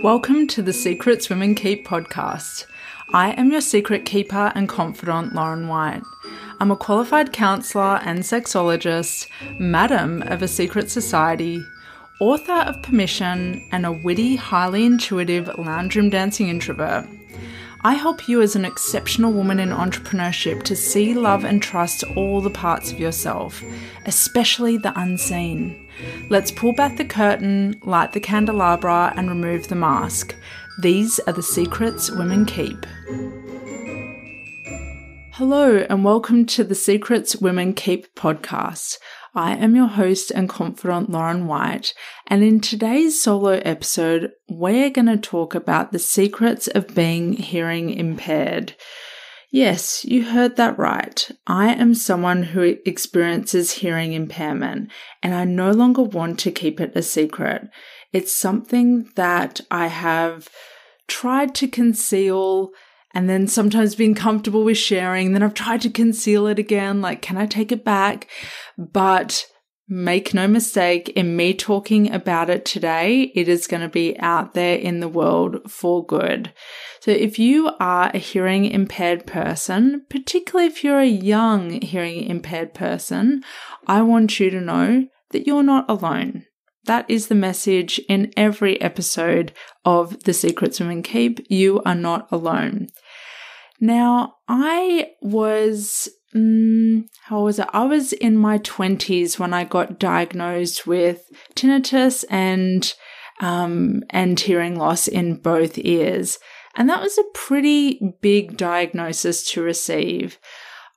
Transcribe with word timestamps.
Welcome 0.00 0.46
to 0.48 0.62
the 0.62 0.72
Secrets 0.72 1.28
Women 1.28 1.54
Keep 1.54 1.86
podcast. 1.86 2.66
I 3.12 3.32
am 3.32 3.50
your 3.50 3.60
secret 3.60 4.04
keeper 4.04 4.52
and 4.54 4.68
confidant, 4.68 5.34
Lauren 5.34 5.66
White. 5.66 6.02
I'm 6.60 6.70
a 6.70 6.76
qualified 6.76 7.32
counsellor 7.32 8.00
and 8.04 8.20
sexologist, 8.20 9.26
madam 9.58 10.22
of 10.22 10.40
a 10.40 10.48
secret 10.48 10.88
society, 10.90 11.64
author 12.20 12.52
of 12.52 12.82
Permission, 12.82 13.66
and 13.72 13.84
a 13.84 13.92
witty, 13.92 14.36
highly 14.36 14.84
intuitive 14.84 15.50
lounge 15.58 15.96
room 15.96 16.10
dancing 16.10 16.48
introvert. 16.48 17.06
I 17.82 17.94
help 17.94 18.28
you 18.28 18.42
as 18.42 18.56
an 18.56 18.64
exceptional 18.64 19.32
woman 19.32 19.60
in 19.60 19.70
entrepreneurship 19.70 20.62
to 20.64 20.76
see, 20.76 21.14
love, 21.14 21.44
and 21.44 21.62
trust 21.62 22.04
all 22.16 22.40
the 22.40 22.50
parts 22.50 22.92
of 22.92 23.00
yourself, 23.00 23.62
especially 24.06 24.76
the 24.76 24.98
unseen. 24.98 25.87
Let's 26.28 26.50
pull 26.50 26.72
back 26.72 26.96
the 26.96 27.04
curtain, 27.04 27.80
light 27.82 28.12
the 28.12 28.20
candelabra, 28.20 29.12
and 29.16 29.28
remove 29.28 29.68
the 29.68 29.74
mask. 29.74 30.34
These 30.80 31.18
are 31.20 31.32
the 31.32 31.42
secrets 31.42 32.10
women 32.10 32.44
keep. 32.44 32.86
Hello, 35.32 35.78
and 35.88 36.04
welcome 36.04 36.46
to 36.46 36.64
the 36.64 36.74
Secrets 36.74 37.36
Women 37.36 37.72
Keep 37.72 38.14
podcast. 38.14 38.98
I 39.34 39.54
am 39.56 39.76
your 39.76 39.86
host 39.86 40.30
and 40.30 40.48
confidant, 40.48 41.10
Lauren 41.10 41.46
White, 41.46 41.94
and 42.26 42.42
in 42.42 42.60
today's 42.60 43.20
solo 43.20 43.60
episode, 43.64 44.32
we're 44.48 44.90
going 44.90 45.06
to 45.06 45.16
talk 45.16 45.54
about 45.54 45.92
the 45.92 45.98
secrets 45.98 46.66
of 46.68 46.94
being 46.94 47.34
hearing 47.34 47.90
impaired. 47.90 48.74
Yes, 49.50 50.04
you 50.04 50.24
heard 50.24 50.56
that 50.56 50.78
right. 50.78 51.30
I 51.46 51.72
am 51.72 51.94
someone 51.94 52.42
who 52.42 52.76
experiences 52.84 53.72
hearing 53.72 54.12
impairment, 54.12 54.90
and 55.22 55.34
I 55.34 55.44
no 55.44 55.70
longer 55.70 56.02
want 56.02 56.38
to 56.40 56.50
keep 56.50 56.80
it 56.80 56.92
a 56.94 57.02
secret. 57.02 57.68
It's 58.12 58.34
something 58.34 59.08
that 59.14 59.60
I 59.70 59.86
have 59.86 60.48
tried 61.06 61.54
to 61.56 61.68
conceal 61.68 62.70
and 63.14 63.28
then 63.28 63.46
sometimes 63.46 63.94
been 63.94 64.14
comfortable 64.14 64.64
with 64.64 64.76
sharing. 64.76 65.32
Then 65.32 65.42
I've 65.42 65.54
tried 65.54 65.80
to 65.82 65.90
conceal 65.90 66.46
it 66.46 66.58
again. 66.58 67.00
Like, 67.00 67.22
can 67.22 67.38
I 67.38 67.46
take 67.46 67.72
it 67.72 67.84
back? 67.84 68.28
But 68.76 69.46
make 69.88 70.34
no 70.34 70.46
mistake, 70.46 71.08
in 71.10 71.36
me 71.36 71.54
talking 71.54 72.12
about 72.12 72.50
it 72.50 72.64
today, 72.64 73.32
it 73.34 73.48
is 73.48 73.66
going 73.66 73.80
to 73.80 73.88
be 73.88 74.18
out 74.18 74.54
there 74.54 74.76
in 74.76 75.00
the 75.00 75.08
world 75.08 75.70
for 75.70 76.04
good. 76.04 76.52
So 77.00 77.10
if 77.10 77.38
you 77.38 77.70
are 77.80 78.10
a 78.12 78.18
hearing 78.18 78.66
impaired 78.66 79.26
person, 79.26 80.04
particularly 80.10 80.66
if 80.66 80.84
you're 80.84 81.00
a 81.00 81.06
young 81.06 81.80
hearing 81.80 82.24
impaired 82.24 82.74
person, 82.74 83.42
I 83.86 84.02
want 84.02 84.38
you 84.38 84.50
to 84.50 84.60
know 84.60 85.06
that 85.30 85.46
you're 85.46 85.62
not 85.62 85.88
alone. 85.88 86.44
That 86.84 87.08
is 87.10 87.28
the 87.28 87.34
message 87.34 87.98
in 88.08 88.32
every 88.36 88.80
episode 88.80 89.52
of 89.84 90.24
The 90.24 90.32
Secrets 90.32 90.80
Women 90.80 91.02
Keep. 91.02 91.46
You 91.50 91.82
are 91.84 91.94
not 91.94 92.28
alone. 92.32 92.88
Now, 93.80 94.36
I 94.48 95.12
was, 95.22 96.08
um, 96.34 97.06
how 97.22 97.44
was 97.44 97.58
it? 97.58 97.68
I 97.72 97.84
was 97.84 98.12
in 98.12 98.36
my 98.36 98.58
20s 98.58 99.38
when 99.38 99.54
I 99.54 99.64
got 99.64 99.98
diagnosed 99.98 100.86
with 100.86 101.30
tinnitus 101.54 102.24
and, 102.28 102.92
um, 103.40 104.02
and 104.10 104.38
hearing 104.38 104.76
loss 104.76 105.06
in 105.06 105.36
both 105.36 105.78
ears. 105.78 106.38
And 106.76 106.88
that 106.88 107.00
was 107.02 107.18
a 107.18 107.24
pretty 107.34 108.16
big 108.20 108.56
diagnosis 108.56 109.48
to 109.52 109.62
receive. 109.62 110.38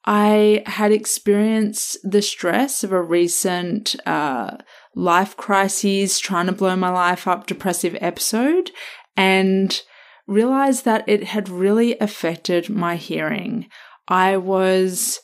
I 0.06 0.64
had 0.66 0.92
experienced 0.92 1.98
the 2.04 2.24
stress 2.24 2.84
of 2.84 2.92
a 2.92 3.02
recent, 3.02 3.96
uh, 4.08 4.58
life 4.96 5.38
crises, 5.38 6.20
trying 6.20 6.48
to 6.48 6.52
blow 6.52 6.76
my 6.76 6.90
life 6.90 7.28
up 7.28 7.46
depressive 7.46 7.96
episode, 8.02 8.72
and 9.16 9.82
realized 10.28 10.86
that 10.86 11.08
it 11.08 11.26
had 11.26 11.50
really 11.50 11.98
affected 12.00 12.70
my 12.70 12.96
hearing. 12.96 13.68
I 14.08 14.38
was 14.38 15.20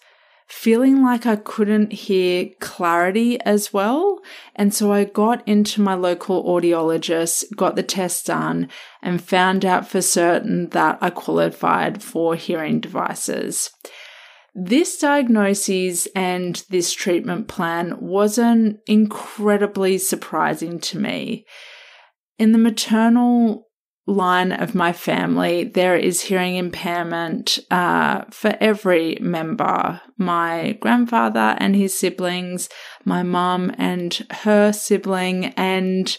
feeling 0.48 1.04
like 1.04 1.26
I 1.26 1.36
couldn't 1.36 1.92
hear 1.92 2.50
clarity 2.60 3.40
as 3.42 3.74
well. 3.74 4.20
And 4.56 4.74
so 4.74 4.94
I 4.94 5.04
got 5.04 5.46
into 5.48 5.82
my 5.82 5.94
local 5.94 6.44
audiologist, 6.46 7.56
got 7.56 7.76
the 7.76 7.84
test 7.84 8.28
done, 8.28 8.70
and 9.02 9.22
found 9.22 9.66
out 9.66 9.88
for 9.88 10.02
certain 10.02 10.70
that 10.70 10.98
I 11.02 11.10
qualified 11.10 12.02
for 12.02 12.36
hearing 12.36 12.80
devices. 12.80 13.70
This 14.56 14.98
diagnosis 14.98 16.08
and 16.16 16.64
this 16.70 16.92
treatment 16.94 17.48
plan 17.48 17.98
wasn't 18.00 18.80
incredibly 18.88 19.98
surprising 19.98 20.80
to 20.80 20.98
me. 20.98 21.46
In 22.40 22.54
the 22.54 22.58
maternal 22.58 23.67
line 24.08 24.54
of 24.54 24.74
my 24.74 24.94
family, 24.94 25.66
there 25.66 25.96
is 25.96 26.22
hearing 26.22 26.56
impairment 26.56 27.60
uh, 27.70 28.24
for 28.32 28.56
every 28.60 29.18
member. 29.22 30.02
My 30.18 30.78
grandfather 30.80 31.56
and 31.60 31.76
his 31.76 31.98
siblings, 31.98 32.70
my 33.06 33.22
mum 33.22 33.72
and 33.78 34.26
her 34.32 34.72
sibling, 34.72 35.48
and 35.58 36.18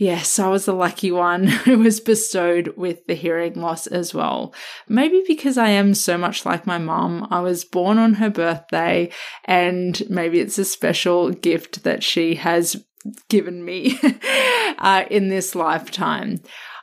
Yes, 0.00 0.38
I 0.38 0.46
was 0.46 0.64
the 0.64 0.74
lucky 0.74 1.10
one 1.10 1.46
who 1.64 1.78
was 1.78 1.98
bestowed 1.98 2.68
with 2.76 3.04
the 3.06 3.14
hearing 3.14 3.54
loss 3.54 3.88
as 3.88 4.14
well. 4.14 4.54
Maybe 4.88 5.24
because 5.26 5.58
I 5.58 5.70
am 5.70 5.92
so 5.92 6.16
much 6.16 6.46
like 6.46 6.68
my 6.68 6.78
mum, 6.78 7.26
I 7.32 7.40
was 7.40 7.64
born 7.64 7.98
on 7.98 8.14
her 8.14 8.30
birthday, 8.30 9.10
and 9.44 10.00
maybe 10.08 10.38
it's 10.38 10.56
a 10.56 10.64
special 10.64 11.32
gift 11.32 11.82
that 11.82 12.04
she 12.04 12.36
has 12.36 12.84
given 13.28 13.64
me 13.64 13.98
uh, 14.78 15.04
in 15.10 15.30
this 15.30 15.56
lifetime. 15.56 16.42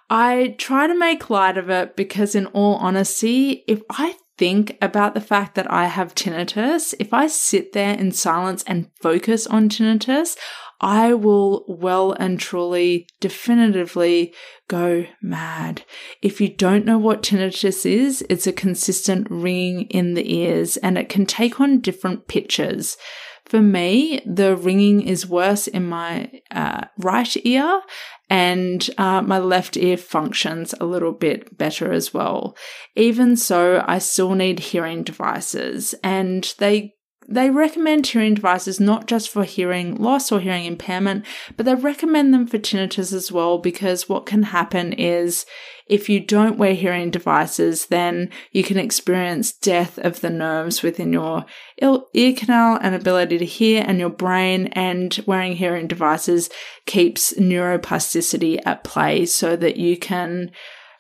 I 0.10 0.56
try 0.58 0.88
to 0.88 0.98
make 0.98 1.30
light 1.30 1.58
of 1.58 1.70
it 1.70 1.96
because, 1.96 2.36
in 2.36 2.46
all 2.48 2.76
honesty, 2.76 3.64
if 3.68 3.82
I 3.90 4.16
think 4.38 4.78
about 4.82 5.14
the 5.14 5.22
fact 5.22 5.56
that 5.56 5.72
I 5.72 5.86
have 5.86 6.14
tinnitus, 6.14 6.94
if 7.00 7.14
I 7.14 7.28
sit 7.28 7.74
there 7.74 7.94
in 7.94 8.12
silence 8.12 8.64
and 8.68 8.92
focus 9.02 9.48
on 9.48 9.70
tinnitus, 9.70 10.36
I 10.82 11.14
will 11.14 11.64
well 11.68 12.12
and 12.12 12.40
truly, 12.40 13.08
definitively 13.22 14.34
go 14.68 15.06
mad. 15.22 15.84
If 16.22 16.42
you 16.42 16.50
don't 16.50 16.86
know 16.86 16.98
what 16.98 17.24
tinnitus 17.24 17.86
is, 17.86 18.26
it's 18.30 18.46
a 18.46 18.52
consistent 18.52 19.28
ringing 19.30 19.84
in 19.84 20.16
the 20.16 20.36
ears 20.36 20.76
and 20.78 20.98
it 20.98 21.08
can 21.08 21.26
take 21.26 21.62
on 21.62 21.80
different 21.80 22.28
pitches. 22.28 22.98
For 23.46 23.62
me, 23.62 24.22
the 24.26 24.56
ringing 24.56 25.02
is 25.02 25.28
worse 25.28 25.68
in 25.68 25.88
my 25.88 26.32
uh, 26.50 26.86
right 26.98 27.38
ear, 27.46 27.82
and 28.28 28.90
uh, 28.98 29.22
my 29.22 29.38
left 29.38 29.78
ear 29.78 29.98
functions 29.98 30.74
a 30.80 30.86
little 30.86 31.12
bit 31.12 31.56
better 31.56 31.92
as 31.92 32.12
well. 32.12 32.58
Even 32.96 33.38
so, 33.38 33.84
I 33.88 34.00
still 34.00 34.34
need 34.34 34.60
hearing 34.60 35.04
devices, 35.04 35.94
and 36.04 36.54
they 36.58 36.96
they 37.28 37.50
recommend 37.50 38.08
hearing 38.08 38.36
devices 38.36 38.80
not 38.80 39.08
just 39.08 39.30
for 39.30 39.44
hearing 39.44 39.96
loss 39.96 40.32
or 40.32 40.40
hearing 40.40 40.66
impairment, 40.66 41.26
but 41.58 41.66
they 41.66 41.76
recommend 41.76 42.34
them 42.34 42.46
for 42.46 42.60
tinnitus 42.60 43.12
as 43.12 43.32
well 43.32 43.58
because 43.58 44.08
what 44.08 44.26
can 44.26 44.44
happen 44.44 44.94
is 44.94 45.46
if 45.88 46.10
you 46.10 46.20
don't 46.20 46.58
wear 46.58 46.74
hearing 46.74 47.12
devices, 47.12 47.88
then 47.88 48.32
you 48.52 48.64
can 48.64 48.78
experience 48.78 49.52
death 49.52 50.00
of 50.00 50.22
the 50.22 50.30
nerves 50.30 50.82
within 50.82 51.14
your 51.14 51.46
ear 51.80 52.34
canal 52.34 52.80
and 52.82 52.96
ability 52.96 53.38
to 53.38 53.46
hear 53.46 53.84
and 53.86 54.00
your 54.00 54.10
brain. 54.10 54.68
And 54.74 55.18
wearing 55.28 55.56
hearing 55.56 55.88
devices 55.88 56.50
keeps 56.86 57.34
neuroplasticity 57.34 58.62
at 58.66 58.84
play 58.84 59.26
so 59.26 59.56
that 59.56 59.78
you 59.78 59.98
can 59.98 60.52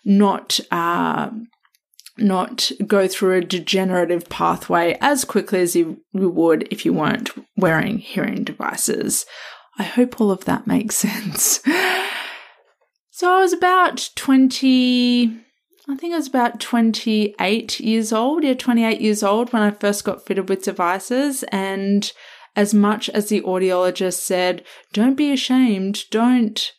not, 0.03 0.59
uh, 0.69 1.31
not 2.17 2.71
go 2.87 3.07
through 3.07 3.37
a 3.37 3.41
degenerative 3.41 4.29
pathway 4.29 4.97
as 5.01 5.25
quickly 5.25 5.59
as 5.59 5.75
you 5.75 6.01
would 6.13 6.67
if 6.71 6.85
you 6.85 6.93
weren't 6.93 7.31
wearing 7.57 7.97
hearing 7.97 8.43
devices. 8.43 9.25
I 9.77 9.83
hope 9.83 10.19
all 10.19 10.31
of 10.31 10.45
that 10.45 10.67
makes 10.67 10.95
sense. 10.95 11.61
so 13.11 13.33
I 13.33 13.41
was 13.41 13.53
about 13.53 14.09
20, 14.15 15.37
I 15.89 15.95
think 15.95 16.13
I 16.13 16.17
was 16.17 16.27
about 16.27 16.59
28 16.59 17.79
years 17.79 18.13
old. 18.13 18.43
Yeah, 18.43 18.53
28 18.53 19.01
years 19.01 19.23
old 19.23 19.51
when 19.51 19.61
I 19.61 19.71
first 19.71 20.03
got 20.03 20.25
fitted 20.25 20.47
with 20.47 20.63
devices. 20.63 21.43
And 21.51 22.11
as 22.55 22.73
much 22.73 23.09
as 23.09 23.27
the 23.27 23.41
audiologist 23.41 24.19
said, 24.19 24.63
don't 24.93 25.15
be 25.15 25.31
ashamed, 25.31 26.03
don't 26.09 26.71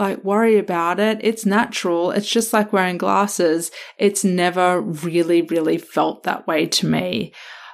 like 0.00 0.24
worry 0.24 0.58
about 0.58 0.98
it. 0.98 1.18
It's 1.20 1.46
natural. 1.46 2.10
It's 2.10 2.28
just 2.28 2.52
like 2.52 2.72
wearing 2.72 2.98
glasses. 2.98 3.70
It's 3.98 4.24
never 4.24 4.80
really, 4.80 5.42
really 5.42 5.78
felt 5.78 6.24
that 6.24 6.46
way 6.46 6.66
to 6.66 6.86
me. 6.86 7.32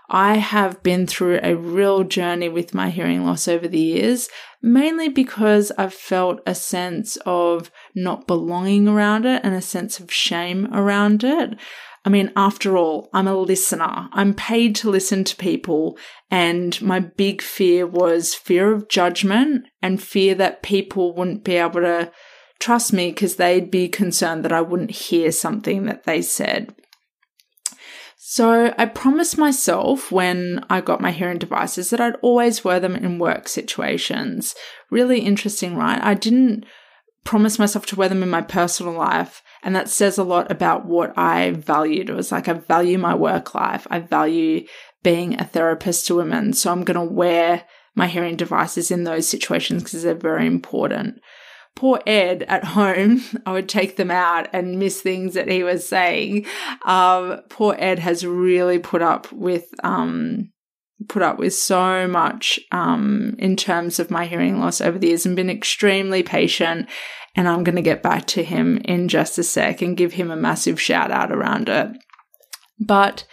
I 0.09 0.37
have 0.37 0.83
been 0.83 1.07
through 1.07 1.41
a 1.43 1.57
real 1.57 2.05
journey 2.05 2.49
with 2.49 2.75
my 2.75 2.91
hearing 2.91 3.25
loss 3.25 3.49
over 3.49 3.67
the 3.67 3.81
years, 3.81 4.29
mainly 4.63 5.09
because 5.09 5.73
I've 5.77 5.95
felt 5.95 6.41
a 6.47 6.55
sense 6.55 7.17
of 7.27 7.71
not 7.95 8.27
belonging 8.27 8.87
around 8.87 9.25
it 9.25 9.41
and 9.43 9.55
a 9.55 9.63
sense 9.63 9.99
of 9.99 10.13
shame 10.13 10.73
around 10.73 11.25
it. 11.25 11.59
I 12.07 12.09
mean, 12.09 12.33
after 12.37 12.77
all, 12.77 13.11
I'm 13.13 13.27
a 13.27 13.37
listener. 13.37 14.09
I'm 14.13 14.33
paid 14.33 14.77
to 14.77 14.91
listen 14.91 15.25
to 15.25 15.37
people. 15.37 15.99
And 16.31 16.81
my 16.81 17.01
big 17.01 17.43
fear 17.43 17.85
was 17.85 18.33
fear 18.33 18.73
of 18.73 18.89
judgment 18.89 19.67
and 19.83 20.01
fear 20.01 20.37
that 20.37 20.63
people 20.63 21.17
wouldn't 21.17 21.43
be 21.43 21.57
able 21.57 21.81
to 21.81 22.13
trust 22.61 22.93
me 22.93 23.11
because 23.11 23.37
they'd 23.37 23.73
be 23.73 23.89
concerned 23.89 24.45
that 24.45 24.53
I 24.53 24.61
wouldn't 24.61 24.93
hear 24.93 25.33
something 25.33 25.87
that 25.87 26.05
they 26.05 26.23
said. 26.23 26.73
So 28.17 28.73
I 28.79 28.87
promised 28.87 29.37
myself 29.37 30.13
when 30.13 30.65
I 30.71 30.81
got 30.83 31.01
my 31.01 31.11
hearing 31.11 31.39
devices 31.39 31.91
that 31.91 32.01
I'd 32.01 32.17
always 32.23 32.65
wear 32.65 32.79
them 32.79 32.95
in 32.95 33.19
work 33.19 33.49
situations. 33.49 34.55
Really 34.91 35.21
interesting, 35.21 35.77
right? 35.77 36.01
I 36.03 36.15
didn't 36.15 36.67
promise 37.25 37.59
myself 37.59 37.85
to 37.87 37.97
wear 37.97 38.09
them 38.09 38.23
in 38.23 38.31
my 38.31 38.43
personal 38.43 38.95
life. 38.95 39.43
And 39.63 39.75
that 39.75 39.89
says 39.89 40.19
a 40.19 40.25
lot 40.25 40.51
about 40.51 40.87
what 40.87 41.17
I 41.19 41.53
valued. 41.53 42.11
It 42.11 42.15
was 42.15 42.33
like, 42.33 42.49
I 42.49 42.55
value 42.55 42.99
my 42.99 43.15
work 43.15 43.55
life. 43.55 43.87
I 43.91 44.01
value 44.01 44.67
being 45.03 45.41
a 45.41 45.45
therapist 45.45 46.07
to 46.07 46.17
women. 46.17 46.53
So 46.53 46.71
I'm 46.71 46.85
going 46.85 47.09
to 47.09 47.15
wear 47.15 47.65
my 47.95 48.07
hearing 48.07 48.37
devices 48.37 48.91
in 48.91 49.05
those 49.05 49.29
situations 49.29 49.83
because 49.83 50.03
they're 50.03 50.15
very 50.15 50.47
important. 50.47 51.21
Poor 51.75 52.01
Ed 52.07 52.43
at 52.45 52.65
home, 52.65 53.23
I 53.47 53.53
would 53.53 53.69
take 53.69 53.97
them 53.97 54.11
out 54.11 54.49
and 54.53 54.79
miss 54.79 55.01
things 55.01 55.35
that 55.35 55.49
he 55.49 55.63
was 55.63 55.89
saying. 55.89 56.47
Um, 56.85 57.41
poor 57.51 57.75
Ed 57.79 57.99
has 57.99 58.27
really 58.27 58.79
put 58.79 59.03
up 59.03 59.31
with, 59.33 59.67
um, 59.83 60.51
put 61.09 61.23
up 61.23 61.39
with 61.39 61.55
so 61.55 62.09
much 62.09 62.59
um, 62.73 63.37
in 63.39 63.57
terms 63.57 63.99
of 63.99 64.11
my 64.11 64.27
hearing 64.27 64.61
loss 64.61 64.81
over 64.81 64.99
the 64.99 65.09
years 65.09 65.27
and 65.27 65.37
been 65.37 65.51
extremely 65.51 66.23
patient. 66.23 66.89
And 67.35 67.47
I'm 67.47 67.65
going 67.65 67.77
to 67.77 67.83
get 67.83 68.03
back 68.03 68.27
to 68.29 68.43
him 68.43 68.79
in 68.79 69.09
just 69.09 69.39
a 69.39 69.43
sec 69.43 69.83
and 69.83 69.97
give 69.97 70.15
him 70.15 70.31
a 70.31 70.37
massive 70.37 70.81
shout 70.81 71.11
out 71.11 71.31
around 71.31 71.69
it. 71.69 71.91
But 72.79 73.27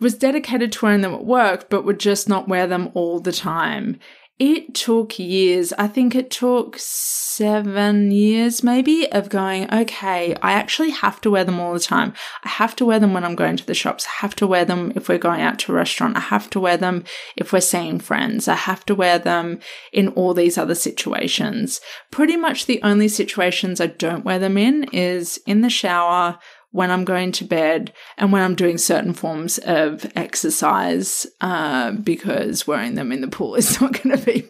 was 0.00 0.14
dedicated 0.14 0.72
to 0.72 0.84
wearing 0.84 1.00
them 1.00 1.14
at 1.14 1.24
work, 1.24 1.70
but 1.70 1.84
would 1.84 2.00
just 2.00 2.28
not 2.28 2.48
wear 2.48 2.66
them 2.66 2.90
all 2.94 3.20
the 3.20 3.32
time. 3.32 4.00
It 4.38 4.74
took 4.74 5.18
years. 5.18 5.72
I 5.74 5.86
think 5.86 6.14
it 6.14 6.30
took 6.30 6.76
seven 6.78 8.10
years, 8.10 8.62
maybe, 8.62 9.10
of 9.12 9.28
going, 9.28 9.72
okay, 9.72 10.34
I 10.42 10.52
actually 10.52 10.90
have 10.90 11.20
to 11.20 11.30
wear 11.30 11.44
them 11.44 11.60
all 11.60 11.74
the 11.74 11.80
time. 11.80 12.12
I 12.42 12.48
have 12.48 12.74
to 12.76 12.84
wear 12.84 12.98
them 12.98 13.14
when 13.14 13.24
I'm 13.24 13.36
going 13.36 13.56
to 13.58 13.66
the 13.66 13.74
shops. 13.74 14.06
I 14.06 14.22
have 14.22 14.34
to 14.36 14.46
wear 14.46 14.64
them 14.64 14.92
if 14.96 15.08
we're 15.08 15.18
going 15.18 15.42
out 15.42 15.58
to 15.60 15.72
a 15.72 15.74
restaurant. 15.76 16.16
I 16.16 16.20
have 16.20 16.50
to 16.50 16.60
wear 16.60 16.76
them 16.76 17.04
if 17.36 17.52
we're 17.52 17.60
seeing 17.60 18.00
friends. 18.00 18.48
I 18.48 18.56
have 18.56 18.84
to 18.86 18.94
wear 18.94 19.18
them 19.18 19.60
in 19.92 20.08
all 20.08 20.34
these 20.34 20.58
other 20.58 20.74
situations. 20.74 21.80
Pretty 22.10 22.36
much 22.36 22.66
the 22.66 22.82
only 22.82 23.08
situations 23.08 23.80
I 23.80 23.86
don't 23.86 24.24
wear 24.24 24.38
them 24.38 24.56
in 24.56 24.84
is 24.92 25.40
in 25.46 25.60
the 25.60 25.70
shower 25.70 26.38
when 26.72 26.90
I'm 26.90 27.04
going 27.04 27.32
to 27.32 27.44
bed 27.44 27.92
and 28.16 28.32
when 28.32 28.42
I'm 28.42 28.54
doing 28.54 28.78
certain 28.78 29.12
forms 29.12 29.58
of 29.58 30.10
exercise, 30.16 31.26
uh, 31.40 31.92
because 31.92 32.66
wearing 32.66 32.94
them 32.94 33.12
in 33.12 33.20
the 33.20 33.28
pool 33.28 33.54
is 33.56 33.80
not 33.80 34.02
going 34.02 34.18
to 34.18 34.24
be 34.24 34.48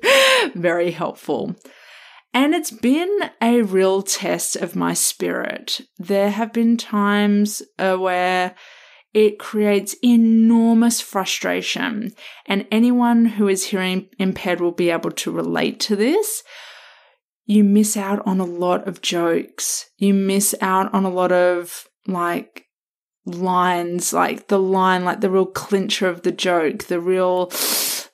very 0.54 0.92
helpful. 0.92 1.54
And 2.34 2.54
it's 2.54 2.70
been 2.70 3.30
a 3.42 3.60
real 3.60 4.00
test 4.02 4.56
of 4.56 4.74
my 4.74 4.94
spirit. 4.94 5.82
There 5.98 6.30
have 6.30 6.52
been 6.52 6.78
times 6.78 7.60
uh, 7.78 7.96
where 7.96 8.54
it 9.12 9.38
creates 9.38 9.94
enormous 10.02 11.00
frustration. 11.02 12.12
And 12.46 12.66
anyone 12.70 13.26
who 13.26 13.48
is 13.48 13.66
hearing 13.66 14.08
impaired 14.19 14.60
will 14.60 14.72
be 14.72 14.90
able 14.90 15.10
to 15.10 15.30
relate 15.30 15.78
to 15.80 15.96
this. 15.96 16.42
You 17.44 17.64
miss 17.64 17.96
out 17.96 18.22
on 18.24 18.40
a 18.40 18.46
lot 18.46 18.88
of 18.88 19.02
jokes. 19.02 19.90
You 19.98 20.14
miss 20.14 20.54
out 20.62 20.94
on 20.94 21.04
a 21.04 21.10
lot 21.10 21.32
of 21.32 21.86
like 22.06 22.66
lines, 23.25 24.12
like 24.12 24.49
the 24.49 24.58
line, 24.58 25.04
like 25.04 25.20
the 25.20 25.31
real 25.31 25.46
clincher 25.46 26.08
of 26.08 26.22
the 26.22 26.32
joke, 26.32 26.84
the 26.84 27.00
real, 27.00 27.46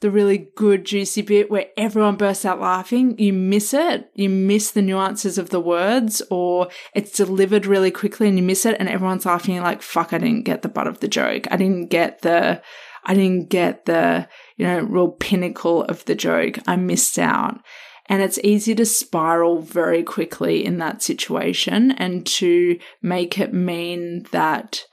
the 0.00 0.10
really 0.10 0.50
good 0.54 0.84
juicy 0.84 1.22
bit 1.22 1.50
where 1.50 1.66
everyone 1.76 2.16
bursts 2.16 2.44
out 2.44 2.60
laughing. 2.60 3.18
You 3.18 3.32
miss 3.32 3.72
it. 3.72 4.10
You 4.14 4.28
miss 4.28 4.70
the 4.70 4.82
nuances 4.82 5.38
of 5.38 5.50
the 5.50 5.60
words 5.60 6.22
or 6.30 6.68
it's 6.94 7.16
delivered 7.16 7.66
really 7.66 7.90
quickly 7.90 8.28
and 8.28 8.38
you 8.38 8.44
miss 8.44 8.66
it 8.66 8.76
and 8.78 8.88
everyone's 8.88 9.26
laughing. 9.26 9.54
You're 9.54 9.64
like, 9.64 9.82
fuck, 9.82 10.12
I 10.12 10.18
didn't 10.18 10.44
get 10.44 10.62
the 10.62 10.68
butt 10.68 10.86
of 10.86 11.00
the 11.00 11.08
joke. 11.08 11.46
I 11.50 11.56
didn't 11.56 11.88
get 11.88 12.22
the, 12.22 12.62
I 13.04 13.14
didn't 13.14 13.48
get 13.48 13.86
the, 13.86 14.28
you 14.56 14.66
know, 14.66 14.80
real 14.80 15.08
pinnacle 15.08 15.84
of 15.84 16.04
the 16.04 16.14
joke. 16.14 16.58
I 16.66 16.76
missed 16.76 17.18
out. 17.18 17.60
And 18.08 18.22
it's 18.22 18.38
easy 18.42 18.74
to 18.74 18.86
spiral 18.86 19.60
very 19.60 20.02
quickly 20.02 20.64
in 20.64 20.78
that 20.78 21.02
situation 21.02 21.92
and 21.92 22.26
to 22.26 22.78
make 23.02 23.38
it 23.38 23.52
mean 23.52 24.26
that 24.32 24.84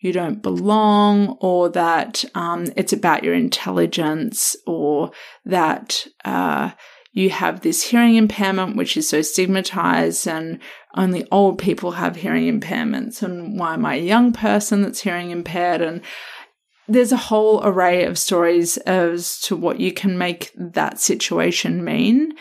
you 0.00 0.12
don't 0.12 0.42
belong 0.42 1.38
or 1.40 1.70
that 1.70 2.24
um, 2.34 2.66
it's 2.76 2.92
about 2.92 3.24
your 3.24 3.32
intelligence 3.32 4.54
or 4.66 5.12
that 5.46 6.06
uh, 6.24 6.72
you 7.12 7.30
have 7.30 7.60
this 7.60 7.82
hearing 7.84 8.16
impairment, 8.16 8.76
which 8.76 8.96
is 8.96 9.08
so 9.08 9.22
stigmatized 9.22 10.26
and 10.26 10.58
only 10.96 11.26
old 11.30 11.58
people 11.58 11.92
have 11.92 12.16
hearing 12.16 12.60
impairments. 12.60 13.22
And 13.22 13.58
why 13.58 13.74
am 13.74 13.86
I 13.86 13.94
a 13.94 14.02
young 14.02 14.32
person 14.32 14.82
that's 14.82 15.00
hearing 15.00 15.30
impaired? 15.30 15.80
And 15.80 16.02
there's 16.86 17.12
a 17.12 17.16
whole 17.16 17.64
array 17.64 18.04
of 18.04 18.18
stories 18.18 18.76
as 18.78 19.40
to 19.42 19.56
what 19.56 19.80
you 19.80 19.92
can 19.92 20.18
make 20.18 20.50
that 20.54 21.00
situation 21.00 21.84
mean 21.84 22.32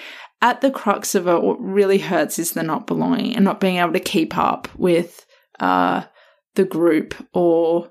at 0.44 0.60
the 0.60 0.70
crux 0.70 1.16
of 1.16 1.26
it, 1.26 1.42
what 1.42 1.60
really 1.62 2.00
hurts 2.00 2.38
is 2.38 2.52
the 2.52 2.64
not 2.64 2.86
belonging 2.86 3.34
and 3.34 3.46
not 3.46 3.62
being 3.62 3.78
able 3.78 3.94
to 3.94 4.00
keep 4.00 4.38
up 4.38 4.68
with 4.76 5.26
uh, 5.62 6.04
the 6.56 6.66
group 6.66 7.16
or 7.34 7.90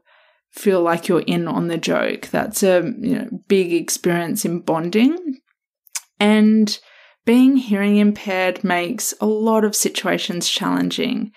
feel 0.51 0.83
like 0.83 1.09
you're 1.09 1.21
in 1.21 1.49
on 1.49 1.69
the 1.69 1.79
joke. 1.79 2.29
That's 2.29 2.63
a 2.63 2.83
you 2.99 3.19
know, 3.19 3.29
big 3.49 3.73
experience 3.73 4.45
in 4.45 4.61
bonding. 4.61 5.39
And 6.21 6.79
being 7.25 7.57
hearing 7.57 7.97
impaired 7.97 8.63
makes 8.63 9.15
a 9.19 9.27
lot 9.27 9.65
of 9.65 9.75
situations 9.75 10.47
challenging. 10.47 11.33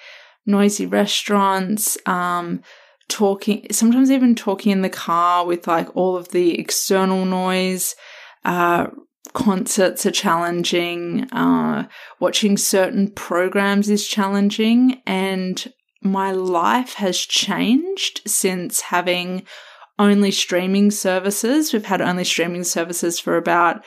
Noisy 0.45 0.85
restaurants, 0.85 1.97
um, 2.06 2.62
talking, 3.07 3.67
sometimes 3.71 4.12
even 4.12 4.35
talking 4.35 4.73
in 4.73 4.81
the 4.81 4.89
car 4.89 5.45
with 5.45 5.65
like 5.65 5.95
all 5.95 6.17
of 6.17 6.27
the 6.29 6.59
external 6.59 7.23
noise, 7.23 7.95
uh, 8.44 8.88
concerts 9.35 10.05
are 10.05 10.11
challenging, 10.11 11.29
uh, 11.31 11.87
watching 12.19 12.57
certain 12.57 13.11
programs 13.11 13.89
is 13.89 14.07
challenging, 14.07 15.01
and 15.05 15.71
my 16.01 16.31
life 16.31 16.93
has 16.95 17.19
changed 17.19 18.21
since 18.25 18.81
having 18.81 19.45
only 19.99 20.31
streaming 20.31 20.89
services. 20.89 21.73
We've 21.73 21.85
had 21.85 22.01
only 22.01 22.23
streaming 22.23 22.63
services 22.63 23.19
for 23.19 23.37
about, 23.37 23.83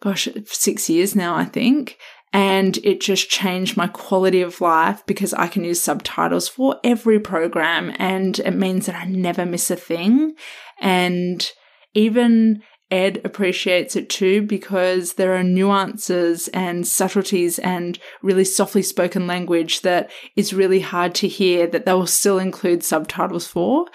gosh, 0.00 0.28
six 0.46 0.88
years 0.88 1.16
now, 1.16 1.34
I 1.34 1.46
think. 1.46 1.98
And 2.34 2.78
it 2.78 3.00
just 3.00 3.28
changed 3.28 3.76
my 3.76 3.88
quality 3.88 4.40
of 4.40 4.60
life 4.60 5.04
because 5.06 5.34
I 5.34 5.48
can 5.48 5.64
use 5.64 5.80
subtitles 5.82 6.48
for 6.48 6.80
every 6.82 7.20
program 7.20 7.94
and 7.98 8.38
it 8.38 8.54
means 8.54 8.86
that 8.86 8.94
I 8.94 9.04
never 9.04 9.44
miss 9.44 9.70
a 9.70 9.76
thing. 9.76 10.34
And 10.80 11.46
even 11.94 12.62
Ed 12.92 13.22
appreciates 13.24 13.96
it 13.96 14.10
too 14.10 14.42
because 14.42 15.14
there 15.14 15.34
are 15.34 15.42
nuances 15.42 16.48
and 16.48 16.86
subtleties 16.86 17.58
and 17.58 17.98
really 18.22 18.44
softly 18.44 18.82
spoken 18.82 19.26
language 19.26 19.80
that 19.80 20.10
is 20.36 20.52
really 20.52 20.80
hard 20.80 21.14
to 21.14 21.26
hear 21.26 21.66
that 21.66 21.86
they 21.86 21.94
will 21.94 22.06
still 22.06 22.38
include 22.38 22.84
subtitles 22.84 23.46
for. 23.46 23.86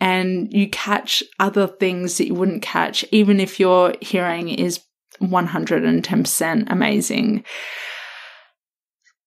And 0.00 0.52
you 0.52 0.70
catch 0.70 1.22
other 1.40 1.66
things 1.66 2.16
that 2.18 2.28
you 2.28 2.34
wouldn't 2.34 2.62
catch, 2.62 3.04
even 3.10 3.40
if 3.40 3.58
your 3.58 3.94
hearing 4.00 4.48
is 4.48 4.80
110% 5.20 6.70
amazing 6.70 7.44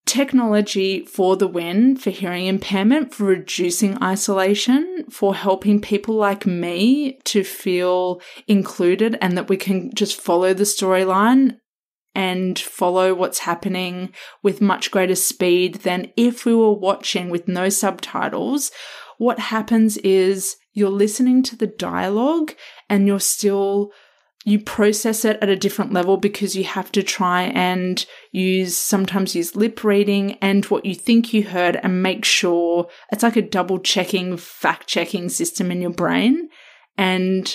technology 0.08 1.06
for 1.06 1.36
the 1.36 1.48
win 1.48 1.96
for 1.96 2.10
hearing 2.10 2.48
impairment, 2.48 3.14
for 3.14 3.26
reducing 3.26 4.02
isolation, 4.02 5.06
for 5.10 5.36
helping 5.36 5.80
people 5.82 6.16
like 6.16 6.46
me 6.46 7.20
to 7.26 7.44
feel 7.44 8.22
included 8.48 9.18
and 9.22 9.38
that 9.38 9.50
we 9.50 9.58
can 9.58 9.94
just 9.94 10.20
follow 10.20 10.54
the 10.54 10.64
storyline 10.64 11.58
and 12.16 12.58
follow 12.58 13.14
what's 13.14 13.40
happening 13.40 14.12
with 14.42 14.62
much 14.62 14.90
greater 14.90 15.16
speed 15.16 15.76
than 15.76 16.12
if 16.18 16.46
we 16.46 16.56
were 16.56 16.74
watching 16.74 17.30
with 17.30 17.48
no 17.48 17.70
subtitles. 17.70 18.72
What 19.20 19.38
happens 19.38 19.98
is 19.98 20.58
you're 20.74 20.90
listening 20.90 21.44
to 21.44 21.56
the 21.56 21.68
dialogue 21.68 22.54
and 22.90 23.06
you're 23.06 23.20
still 23.20 23.92
you 24.48 24.58
process 24.58 25.26
it 25.26 25.38
at 25.42 25.50
a 25.50 25.58
different 25.58 25.92
level 25.92 26.16
because 26.16 26.56
you 26.56 26.64
have 26.64 26.90
to 26.90 27.04
try 27.04 27.44
and 27.54 28.06
use 28.32 28.78
sometimes 28.78 29.36
use 29.36 29.58
lip 29.58 29.84
reading 29.84 30.38
and 30.42 30.64
what 30.66 30.86
you 30.86 30.96
think 30.96 31.34
you 31.34 31.44
heard 31.44 31.78
and 31.84 32.02
make 32.02 32.24
sure 32.24 32.88
it's 33.12 33.24
like 33.24 33.36
a 33.36 33.42
double 33.42 33.78
checking, 33.78 34.38
fact 34.38 34.88
checking 34.88 35.28
system 35.28 35.70
in 35.70 35.82
your 35.82 35.92
brain. 35.92 36.48
And 36.98 37.54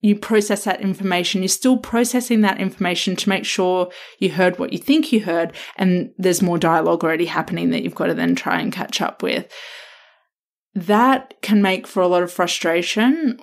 you 0.00 0.16
process 0.16 0.64
that 0.64 0.80
information. 0.80 1.42
You're 1.42 1.48
still 1.48 1.76
processing 1.76 2.40
that 2.40 2.58
information 2.58 3.16
to 3.16 3.28
make 3.28 3.44
sure 3.44 3.90
you 4.18 4.30
heard 4.30 4.58
what 4.58 4.72
you 4.72 4.78
think 4.78 5.12
you 5.12 5.20
heard. 5.20 5.54
And 5.76 6.10
there's 6.16 6.40
more 6.40 6.56
dialogue 6.56 7.04
already 7.04 7.26
happening 7.26 7.68
that 7.68 7.82
you've 7.82 7.94
got 7.94 8.06
to 8.06 8.14
then 8.14 8.34
try 8.34 8.62
and 8.62 8.72
catch 8.72 9.02
up 9.02 9.22
with. 9.22 9.52
that 10.74 11.34
can 11.42 11.60
make 11.60 11.86
for 11.86 12.02
a 12.02 12.08
lot 12.08 12.22
of 12.22 12.32
frustration, 12.32 13.38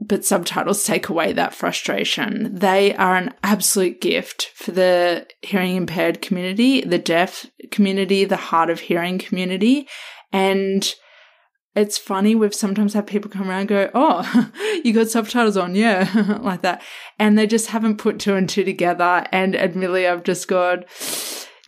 but 0.00 0.24
subtitles 0.24 0.84
take 0.84 1.08
away 1.08 1.32
that 1.32 1.54
frustration. 1.54 2.54
They 2.54 2.94
are 2.96 3.16
an 3.16 3.34
absolute 3.42 4.00
gift 4.00 4.50
for 4.54 4.72
the 4.72 5.26
hearing 5.42 5.76
impaired 5.76 6.22
community, 6.22 6.80
the 6.80 6.98
deaf 6.98 7.46
community, 7.70 8.24
the 8.24 8.36
hard 8.36 8.70
of 8.70 8.80
hearing 8.80 9.18
community. 9.18 9.86
And 10.32 10.92
it's 11.76 11.98
funny, 11.98 12.34
we've 12.34 12.54
sometimes 12.54 12.94
had 12.94 13.06
people 13.06 13.30
come 13.30 13.48
around 13.48 13.60
and 13.60 13.68
go, 13.68 13.90
Oh, 13.94 14.50
you 14.84 14.92
got 14.92 15.08
subtitles 15.08 15.56
on, 15.56 15.74
yeah, 15.74 16.38
like 16.40 16.62
that. 16.62 16.82
And 17.18 17.38
they 17.38 17.46
just 17.46 17.68
haven't 17.68 17.98
put 17.98 18.18
two 18.18 18.34
and 18.34 18.48
two 18.48 18.64
together. 18.64 19.26
And 19.30 19.54
admittedly, 19.54 20.08
I've 20.08 20.24
just 20.24 20.48
gone, 20.48 20.84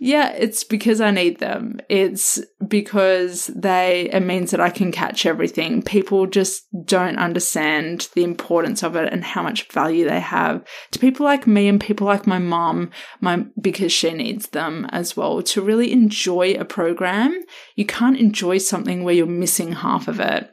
yeah, 0.04 0.32
it's 0.32 0.64
because 0.64 1.00
I 1.00 1.12
need 1.12 1.38
them. 1.38 1.78
It's 1.88 2.40
because 2.66 3.46
they, 3.54 4.10
it 4.12 4.18
means 4.18 4.50
that 4.50 4.60
I 4.60 4.68
can 4.68 4.90
catch 4.90 5.24
everything. 5.24 5.80
People 5.80 6.26
just 6.26 6.64
don't 6.84 7.18
understand 7.18 8.08
the 8.16 8.24
importance 8.24 8.82
of 8.82 8.96
it 8.96 9.12
and 9.12 9.22
how 9.22 9.44
much 9.44 9.70
value 9.70 10.04
they 10.04 10.18
have 10.18 10.64
to 10.90 10.98
people 10.98 11.24
like 11.24 11.46
me 11.46 11.68
and 11.68 11.80
people 11.80 12.04
like 12.04 12.26
my 12.26 12.40
mom, 12.40 12.90
my, 13.20 13.44
because 13.60 13.92
she 13.92 14.12
needs 14.12 14.48
them 14.48 14.86
as 14.90 15.16
well 15.16 15.40
to 15.40 15.62
really 15.62 15.92
enjoy 15.92 16.54
a 16.54 16.64
program. 16.64 17.40
You 17.76 17.86
can't 17.86 18.18
enjoy 18.18 18.58
something 18.58 19.04
where 19.04 19.14
you're 19.14 19.26
missing 19.26 19.70
half 19.70 20.08
of 20.08 20.18
it, 20.18 20.50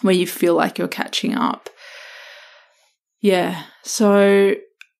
where 0.00 0.14
you 0.14 0.26
feel 0.26 0.54
like 0.54 0.78
you're 0.78 0.88
catching 0.88 1.34
up. 1.34 1.68
Yeah. 3.20 3.62
So 3.82 4.54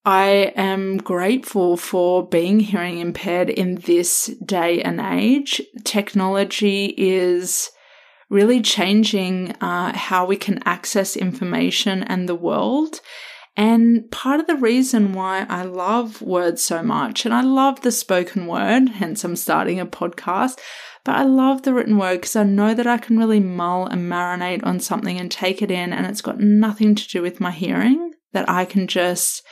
I 0.05 0.53
am 0.57 0.97
grateful 0.97 1.77
for 1.77 2.27
being 2.27 2.61
hearing 2.61 2.99
impaired 2.99 3.51
in 3.51 3.75
this 3.77 4.27
day 4.45 4.81
and 4.81 4.99
age. 4.99 5.61
Technology 5.85 6.95
is 6.97 7.71
really 8.31 8.63
changing 8.63 9.53
uh, 9.61 9.95
how 9.95 10.25
we 10.25 10.37
can 10.37 10.63
access 10.65 11.17
information 11.17 12.03
and 12.05 12.29
the 12.29 12.35
world. 12.35 13.01
And 13.57 14.11
part 14.11 14.41
of 14.41 14.47
the 14.47 14.57
reason 14.57 15.13
why 15.13 15.45
I 15.51 15.65
love 15.65 16.23
words 16.23 16.63
so 16.63 16.83
much, 16.83 17.27
and 17.27 17.35
I 17.35 17.43
love 17.43 17.83
the 17.83 17.93
spoken 17.93 18.47
word, 18.47 18.89
hence 18.89 19.23
I'm 19.23 19.37
starting 19.37 19.79
a 19.81 19.85
podcast, 19.85 20.59
but 21.05 21.17
I 21.17 21.25
love 21.25 21.63
the 21.63 21.75
written 21.75 21.99
word 21.99 22.21
because 22.21 22.37
I 22.37 22.45
know 22.45 22.73
that 22.73 22.87
I 22.87 22.97
can 22.97 23.19
really 23.19 23.41
mull 23.41 23.87
and 23.87 24.11
marinate 24.11 24.65
on 24.65 24.81
something 24.81 25.19
and 25.19 25.31
take 25.31 25.61
it 25.61 25.71
in, 25.71 25.93
and 25.93 26.07
it's 26.07 26.23
got 26.23 26.41
nothing 26.41 26.95
to 26.95 27.09
do 27.09 27.21
with 27.21 27.41
my 27.41 27.51
hearing, 27.51 28.13
that 28.33 28.49
I 28.49 28.65
can 28.65 28.87
just 28.87 29.43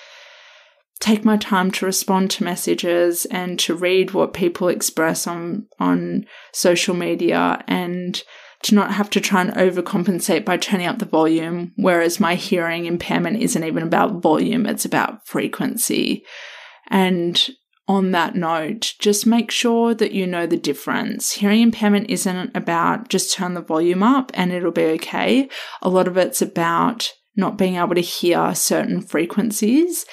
take 1.00 1.24
my 1.24 1.36
time 1.36 1.70
to 1.70 1.86
respond 1.86 2.30
to 2.30 2.44
messages 2.44 3.24
and 3.26 3.58
to 3.58 3.74
read 3.74 4.12
what 4.12 4.32
people 4.32 4.68
express 4.68 5.26
on 5.26 5.66
on 5.78 6.26
social 6.52 6.94
media 6.94 7.62
and 7.68 8.22
to 8.62 8.74
not 8.74 8.92
have 8.92 9.08
to 9.08 9.20
try 9.20 9.40
and 9.40 9.52
overcompensate 9.54 10.44
by 10.44 10.56
turning 10.56 10.86
up 10.86 10.98
the 10.98 11.04
volume 11.04 11.72
whereas 11.76 12.18
my 12.18 12.34
hearing 12.34 12.86
impairment 12.86 13.40
isn't 13.40 13.64
even 13.64 13.82
about 13.82 14.22
volume 14.22 14.66
it's 14.66 14.84
about 14.84 15.26
frequency 15.26 16.24
and 16.90 17.50
on 17.88 18.10
that 18.10 18.36
note, 18.36 18.92
just 18.98 19.26
make 19.26 19.50
sure 19.50 19.94
that 19.94 20.12
you 20.12 20.26
know 20.26 20.46
the 20.46 20.58
difference. 20.58 21.32
Hearing 21.32 21.62
impairment 21.62 22.10
isn't 22.10 22.54
about 22.54 23.08
just 23.08 23.32
turn 23.32 23.54
the 23.54 23.62
volume 23.62 24.02
up 24.02 24.30
and 24.34 24.52
it'll 24.52 24.70
be 24.70 24.84
okay. 24.84 25.48
A 25.80 25.88
lot 25.88 26.06
of 26.06 26.18
it's 26.18 26.42
about 26.42 27.10
not 27.34 27.56
being 27.56 27.76
able 27.76 27.94
to 27.94 28.02
hear 28.02 28.54
certain 28.54 29.00
frequencies 29.00 30.04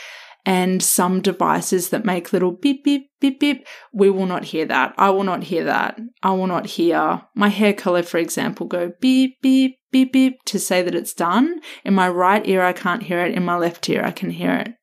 and 0.46 0.82
some 0.84 1.22
devices 1.22 1.90
that 1.90 2.06
make 2.06 2.32
little 2.32 2.52
beep, 2.52 2.84
beep, 2.84 3.10
beep, 3.20 3.40
beep, 3.40 3.66
we 3.92 4.10
will 4.10 4.28
not 4.28 4.46
hear 4.46 4.66
that. 4.66 4.94
I 4.98 5.10
will 5.10 5.24
not 5.24 5.44
hear 5.44 5.64
that. 5.64 6.00
I 6.22 6.32
will 6.32 6.48
not 6.48 6.68
hear 6.68 7.24
my 7.36 7.50
hair 7.50 7.74
color, 7.74 8.04
for 8.04 8.20
example, 8.20 8.68
go 8.68 8.92
beep, 9.02 9.42
beep, 9.42 9.78
beep, 9.92 10.14
beep 10.14 10.44
to 10.46 10.60
say 10.60 10.84
that 10.84 10.94
it's 10.94 11.14
done. 11.14 11.62
In 11.84 11.96
my 11.96 12.08
right 12.08 12.48
ear, 12.48 12.62
I 12.62 12.74
can't 12.74 13.04
hear 13.04 13.20
it. 13.26 13.34
In 13.34 13.44
my 13.44 13.58
left 13.58 13.90
ear, 13.90 14.04
I 14.06 14.12
can 14.12 14.30
hear 14.30 14.54
it. 14.54 14.74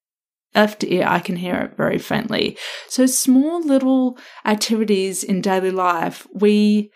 Left 0.54 0.82
ear, 0.84 1.04
I 1.06 1.20
can 1.20 1.36
hear 1.36 1.54
it 1.54 1.76
very 1.76 1.98
faintly. 1.98 2.58
So 2.88 3.06
small 3.06 3.62
little 3.64 4.18
activities 4.44 5.22
in 5.22 5.40
daily 5.40 5.70
life, 5.70 6.26
we, 6.34 6.90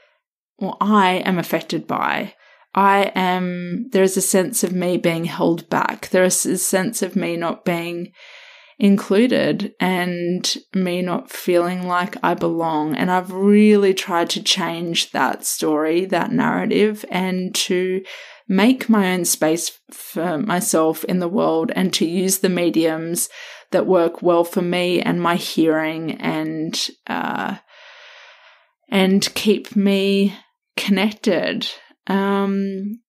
or 0.59 0.77
I 0.81 1.23
am 1.25 1.39
affected 1.39 1.87
by. 1.87 2.35
I 2.75 3.13
am, 3.15 3.89
there 3.93 4.03
is 4.03 4.17
a 4.17 4.21
sense 4.21 4.63
of 4.63 4.73
me 4.73 4.99
being 4.99 5.25
held 5.25 5.71
back. 5.71 6.09
There 6.11 6.25
is 6.25 6.45
a 6.45 6.59
sense 6.59 7.01
of 7.01 7.17
me 7.17 7.37
not 7.37 7.65
being 7.65 8.13
included 8.79 9.75
and 9.81 10.57
me 10.75 11.01
not 11.01 11.31
feeling 11.31 11.87
like 11.87 12.17
I 12.23 12.35
belong. 12.35 12.95
And 12.95 13.11
I've 13.11 13.33
really 13.33 13.95
tried 13.95 14.31
to 14.31 14.43
change 14.43 15.13
that 15.13 15.47
story, 15.47 16.05
that 16.07 16.31
narrative, 16.31 17.05
and 17.11 17.55
to 17.55 18.03
make 18.49 18.89
my 18.89 19.13
own 19.13 19.25
space 19.25 19.73
for 19.91 20.39
myself 20.39 21.05
in 21.05 21.21
the 21.21 21.29
world 21.29 21.73
and 21.75 21.93
to 21.95 22.07
use 22.07 22.39
the 22.39 22.49
mediums 22.49 23.29
that 23.73 23.87
work 23.87 24.23
well 24.23 24.45
for 24.45 24.63
me 24.63 25.01
and 25.01 25.21
my 25.21 25.37
hearing 25.37 26.13
and, 26.21 26.91
uh, 27.07 27.57
and 28.91 29.35
keep 29.35 29.75
me 29.75 30.35
connected. 30.77 31.69
Um, 32.07 33.01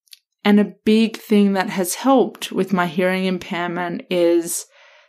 and 0.44 0.60
a 0.62 0.74
big 0.86 1.18
thing 1.18 1.54
that 1.54 1.70
has 1.70 1.96
helped 1.96 2.54
with 2.54 2.72
my 2.72 2.88
hearing 2.88 3.26
impairment 3.26 4.04
is 4.10 4.66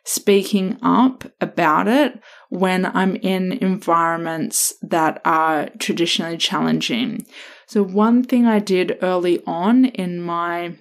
speaking 0.08 0.78
up 0.80 1.22
about 1.38 1.86
it 1.86 2.18
when 2.48 2.86
I'm 2.86 3.14
in 3.16 3.52
environments 3.52 4.72
that 4.80 5.20
are 5.22 5.68
traditionally 5.78 6.38
challenging. 6.38 7.26
So, 7.66 7.82
one 7.82 8.24
thing 8.24 8.46
I 8.46 8.58
did 8.58 8.98
early 9.02 9.42
on 9.46 9.84
in 9.84 10.22
my 10.22 10.76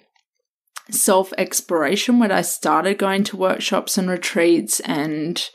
self 0.90 1.34
exploration 1.38 2.20
when 2.20 2.32
I 2.32 2.42
started 2.42 2.98
going 2.98 3.26
to 3.26 3.36
workshops 3.36 3.98
and 3.98 4.10
retreats 4.10 4.80
and 4.80 5.46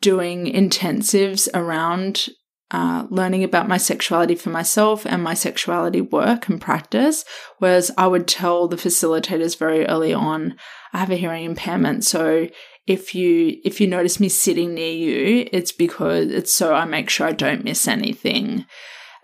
doing 0.00 0.46
intensives 0.46 1.48
around 1.52 2.28
uh, 2.70 3.06
learning 3.10 3.42
about 3.42 3.68
my 3.68 3.76
sexuality 3.76 4.34
for 4.34 4.50
myself 4.50 5.04
and 5.04 5.22
my 5.22 5.34
sexuality 5.34 6.00
work 6.00 6.48
and 6.48 6.60
practice 6.60 7.24
was 7.60 7.90
I 7.98 8.06
would 8.06 8.26
tell 8.28 8.68
the 8.68 8.76
facilitators 8.76 9.58
very 9.58 9.86
early 9.86 10.14
on, 10.14 10.56
I 10.92 10.98
have 10.98 11.10
a 11.10 11.16
hearing 11.16 11.44
impairment. 11.44 12.04
So 12.04 12.48
if 12.86 13.14
you 13.14 13.58
if 13.64 13.80
you 13.80 13.86
notice 13.86 14.20
me 14.20 14.28
sitting 14.28 14.74
near 14.74 14.92
you, 14.92 15.48
it's 15.52 15.72
because 15.72 16.28
it's 16.30 16.52
so 16.52 16.74
I 16.74 16.84
make 16.84 17.08
sure 17.10 17.26
I 17.26 17.32
don't 17.32 17.64
miss 17.64 17.88
anything. 17.88 18.66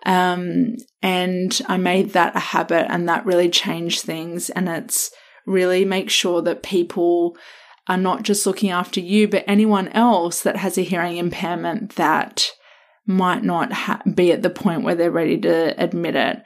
Um, 0.07 0.77
and 1.03 1.61
I 1.69 1.77
made 1.77 2.11
that 2.11 2.35
a 2.35 2.41
habit, 2.41 2.91
and 2.91 3.09
that 3.09 3.27
really 3.27 3.51
changed 3.51 4.03
things. 4.03 4.49
And 4.51 4.69
it's 4.69 5.11
really 5.47 5.85
make 5.85 6.11
sure 6.11 6.41
that 6.43 6.63
people 6.63 7.37
are 7.87 7.99
not 7.99 8.23
just 8.23 8.47
looking 8.47 8.71
after 8.71 9.01
you, 9.01 9.29
but 9.29 9.45
anyone 9.47 9.89
else 9.89 10.43
that 10.43 10.57
has 10.57 10.79
a 10.79 10.83
hearing 10.83 11.17
impairment 11.17 11.97
that 11.97 12.51
might 13.07 13.43
not 13.43 13.73
ha- 13.73 14.03
be 14.15 14.33
at 14.33 14.43
the 14.43 14.51
point 14.51 14.85
where 14.85 14.95
they're 14.95 15.11
ready 15.11 15.39
to 15.39 15.75
admit 15.83 16.15
it. 16.15 16.43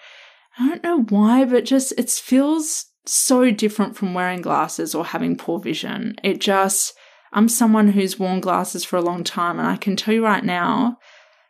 I 0.58 0.68
don't 0.68 0.82
know 0.82 1.02
why, 1.02 1.44
but 1.44 1.64
just 1.64 1.92
it 1.98 2.10
feels 2.10 2.86
so 3.06 3.50
different 3.50 3.96
from 3.96 4.14
wearing 4.14 4.40
glasses 4.40 4.94
or 4.94 5.04
having 5.04 5.36
poor 5.36 5.60
vision. 5.60 6.16
It 6.22 6.40
just 6.40 6.94
I'm 7.34 7.48
someone 7.48 7.88
who's 7.88 8.18
worn 8.18 8.40
glasses 8.40 8.84
for 8.84 8.96
a 8.96 9.02
long 9.02 9.24
time, 9.24 9.58
and 9.58 9.66
I 9.66 9.76
can 9.76 9.96
tell 9.96 10.14
you 10.14 10.24
right 10.24 10.44
now, 10.44 10.98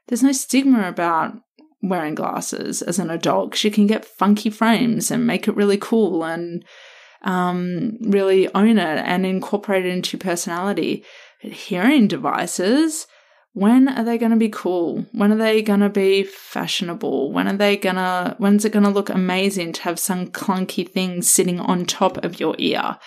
there's 0.08 0.22
no 0.22 0.32
stigma 0.32 0.88
about 0.88 1.34
wearing 1.82 2.14
glasses 2.14 2.80
as 2.80 2.98
an 2.98 3.10
adult 3.10 3.50
because 3.50 3.64
you 3.64 3.70
can 3.70 3.86
get 3.86 4.06
funky 4.06 4.48
frames 4.48 5.10
and 5.10 5.26
make 5.26 5.46
it 5.46 5.56
really 5.56 5.76
cool 5.76 6.24
and 6.24 6.64
um, 7.22 7.98
really 8.00 8.52
own 8.54 8.78
it 8.78 9.04
and 9.04 9.26
incorporate 9.26 9.84
it 9.84 9.90
into 9.90 10.16
your 10.16 10.20
personality. 10.20 11.04
But 11.42 11.52
hearing 11.52 12.08
devices, 12.08 13.06
when 13.52 13.86
are 13.86 14.04
they 14.04 14.16
going 14.16 14.32
to 14.32 14.38
be 14.38 14.48
cool? 14.48 15.04
When 15.12 15.32
are 15.32 15.36
they 15.36 15.60
going 15.60 15.80
to 15.80 15.90
be 15.90 16.24
fashionable? 16.24 17.30
When 17.30 17.46
are 17.46 17.56
they 17.56 17.76
going 17.76 17.96
to, 17.96 18.34
when's 18.38 18.64
it 18.64 18.72
going 18.72 18.84
to 18.84 18.90
look 18.90 19.10
amazing 19.10 19.74
to 19.74 19.82
have 19.82 19.98
some 19.98 20.28
clunky 20.28 20.88
thing 20.88 21.20
sitting 21.20 21.60
on 21.60 21.84
top 21.84 22.24
of 22.24 22.40
your 22.40 22.54
ear? 22.58 22.98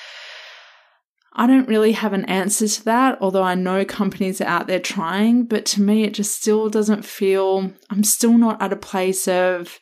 I 1.39 1.45
don't 1.45 1.67
really 1.67 1.91
have 1.91 2.13
an 2.13 2.25
answer 2.25 2.67
to 2.67 2.85
that, 2.85 3.19
although 3.21 3.43
I 3.43 3.53
know 3.53 3.85
companies 3.85 4.41
are 4.41 4.47
out 4.47 4.65
there 4.65 4.79
trying, 4.79 5.43
but 5.45 5.67
to 5.67 5.81
me, 5.81 6.03
it 6.03 6.15
just 6.15 6.35
still 6.35 6.67
doesn't 6.67 7.05
feel, 7.05 7.71
I'm 7.91 8.03
still 8.03 8.39
not 8.39 8.59
at 8.59 8.73
a 8.73 8.77
place 8.77 9.27
of 9.27 9.79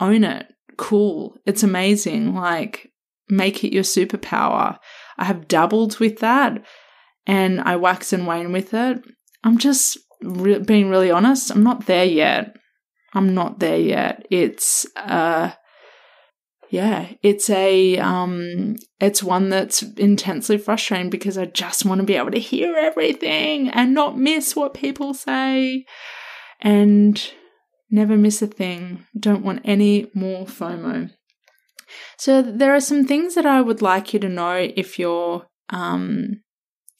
own 0.00 0.24
it, 0.24 0.48
cool, 0.76 1.38
it's 1.46 1.62
amazing, 1.62 2.34
like 2.34 2.90
make 3.28 3.62
it 3.62 3.72
your 3.72 3.84
superpower. 3.84 4.76
I 5.16 5.24
have 5.24 5.46
dabbled 5.46 6.00
with 6.00 6.18
that 6.18 6.64
and 7.26 7.60
I 7.60 7.76
wax 7.76 8.12
and 8.12 8.26
wane 8.26 8.50
with 8.50 8.74
it. 8.74 9.04
I'm 9.44 9.58
just 9.58 9.96
re- 10.20 10.58
being 10.58 10.90
really 10.90 11.12
honest, 11.12 11.52
I'm 11.52 11.62
not 11.62 11.86
there 11.86 12.04
yet. 12.04 12.56
I'm 13.14 13.34
not 13.34 13.60
there 13.60 13.78
yet. 13.78 14.26
It's, 14.30 14.84
uh, 14.96 15.52
yeah, 16.72 17.12
it's 17.22 17.50
a 17.50 17.98
um 17.98 18.76
it's 18.98 19.22
one 19.22 19.50
that's 19.50 19.82
intensely 19.82 20.56
frustrating 20.56 21.10
because 21.10 21.36
I 21.36 21.44
just 21.44 21.84
want 21.84 22.00
to 22.00 22.06
be 22.06 22.14
able 22.16 22.30
to 22.30 22.38
hear 22.38 22.74
everything 22.74 23.68
and 23.68 23.92
not 23.92 24.16
miss 24.16 24.56
what 24.56 24.72
people 24.72 25.12
say 25.12 25.84
and 26.62 27.22
never 27.90 28.16
miss 28.16 28.40
a 28.40 28.46
thing. 28.46 29.04
Don't 29.14 29.44
want 29.44 29.60
any 29.66 30.10
more 30.14 30.46
FOMO. 30.46 31.10
So 32.16 32.40
there 32.40 32.74
are 32.74 32.80
some 32.80 33.04
things 33.04 33.34
that 33.34 33.44
I 33.44 33.60
would 33.60 33.82
like 33.82 34.14
you 34.14 34.20
to 34.20 34.30
know 34.30 34.56
if 34.74 34.98
you're 34.98 35.44
um, 35.68 36.40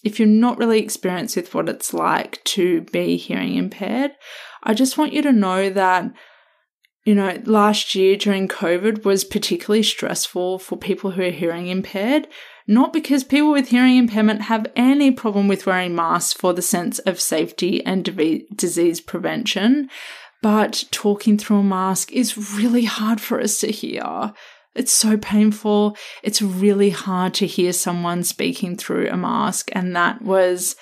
if 0.04 0.18
you're 0.18 0.28
not 0.28 0.58
really 0.58 0.80
experienced 0.80 1.36
with 1.36 1.54
what 1.54 1.70
it's 1.70 1.94
like 1.94 2.44
to 2.44 2.82
be 2.92 3.16
hearing 3.16 3.54
impaired. 3.54 4.10
I 4.62 4.74
just 4.74 4.98
want 4.98 5.14
you 5.14 5.22
to 5.22 5.32
know 5.32 5.70
that 5.70 6.12
you 7.04 7.14
know, 7.14 7.40
last 7.44 7.94
year 7.94 8.16
during 8.16 8.46
COVID 8.48 9.04
was 9.04 9.24
particularly 9.24 9.82
stressful 9.82 10.60
for 10.60 10.76
people 10.76 11.12
who 11.12 11.22
are 11.22 11.30
hearing 11.30 11.66
impaired, 11.66 12.28
not 12.66 12.92
because 12.92 13.24
people 13.24 13.50
with 13.50 13.68
hearing 13.68 13.96
impairment 13.96 14.42
have 14.42 14.66
any 14.76 15.10
problem 15.10 15.48
with 15.48 15.66
wearing 15.66 15.96
masks 15.96 16.32
for 16.32 16.52
the 16.52 16.62
sense 16.62 17.00
of 17.00 17.20
safety 17.20 17.84
and 17.84 18.48
disease 18.54 19.00
prevention, 19.00 19.90
but 20.42 20.84
talking 20.90 21.38
through 21.38 21.58
a 21.58 21.64
mask 21.64 22.12
is 22.12 22.56
really 22.56 22.84
hard 22.84 23.20
for 23.20 23.40
us 23.40 23.58
to 23.60 23.68
hear. 23.68 24.32
It's 24.74 24.92
so 24.92 25.16
painful. 25.16 25.96
It's 26.22 26.40
really 26.40 26.90
hard 26.90 27.34
to 27.34 27.46
hear 27.46 27.72
someone 27.72 28.22
speaking 28.22 28.76
through 28.76 29.08
a 29.08 29.16
mask. 29.16 29.70
And 29.72 29.94
that 29.94 30.22
was, 30.22 30.76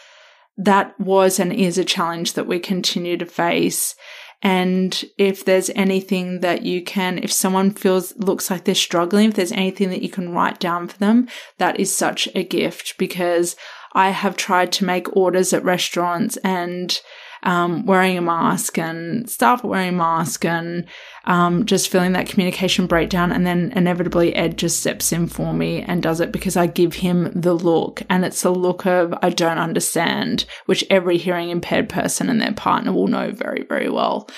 that 0.56 0.98
was 1.00 1.40
and 1.40 1.52
is 1.52 1.76
a 1.76 1.84
challenge 1.84 2.34
that 2.34 2.46
we 2.46 2.60
continue 2.60 3.16
to 3.16 3.26
face. 3.26 3.94
And 4.42 5.04
if 5.18 5.44
there's 5.44 5.70
anything 5.70 6.40
that 6.40 6.62
you 6.62 6.82
can, 6.82 7.18
if 7.18 7.30
someone 7.30 7.70
feels, 7.72 8.16
looks 8.16 8.50
like 8.50 8.64
they're 8.64 8.74
struggling, 8.74 9.28
if 9.28 9.34
there's 9.34 9.52
anything 9.52 9.90
that 9.90 10.02
you 10.02 10.08
can 10.08 10.32
write 10.32 10.58
down 10.58 10.88
for 10.88 10.98
them, 10.98 11.28
that 11.58 11.78
is 11.78 11.94
such 11.94 12.28
a 12.34 12.42
gift 12.42 12.96
because 12.96 13.54
I 13.92 14.10
have 14.10 14.36
tried 14.36 14.72
to 14.72 14.84
make 14.84 15.14
orders 15.14 15.52
at 15.52 15.64
restaurants 15.64 16.36
and 16.38 16.98
um, 17.42 17.86
wearing 17.86 18.18
a 18.18 18.22
mask 18.22 18.78
and 18.78 19.28
staff 19.28 19.64
wearing 19.64 19.90
a 19.90 19.92
mask 19.92 20.44
and 20.44 20.86
um, 21.24 21.66
just 21.66 21.88
feeling 21.88 22.12
that 22.12 22.28
communication 22.28 22.86
breakdown. 22.86 23.32
And 23.32 23.46
then 23.46 23.72
inevitably 23.74 24.34
Ed 24.34 24.58
just 24.58 24.80
steps 24.80 25.12
in 25.12 25.26
for 25.26 25.52
me 25.52 25.82
and 25.82 26.02
does 26.02 26.20
it 26.20 26.32
because 26.32 26.56
I 26.56 26.66
give 26.66 26.94
him 26.94 27.30
the 27.34 27.54
look. 27.54 28.02
And 28.10 28.24
it's 28.24 28.42
the 28.42 28.50
look 28.50 28.86
of, 28.86 29.14
I 29.22 29.30
don't 29.30 29.58
understand, 29.58 30.44
which 30.66 30.84
every 30.90 31.16
hearing 31.16 31.50
impaired 31.50 31.88
person 31.88 32.28
and 32.28 32.40
their 32.40 32.52
partner 32.52 32.92
will 32.92 33.08
know 33.08 33.30
very, 33.30 33.64
very 33.68 33.88
well. 33.88 34.28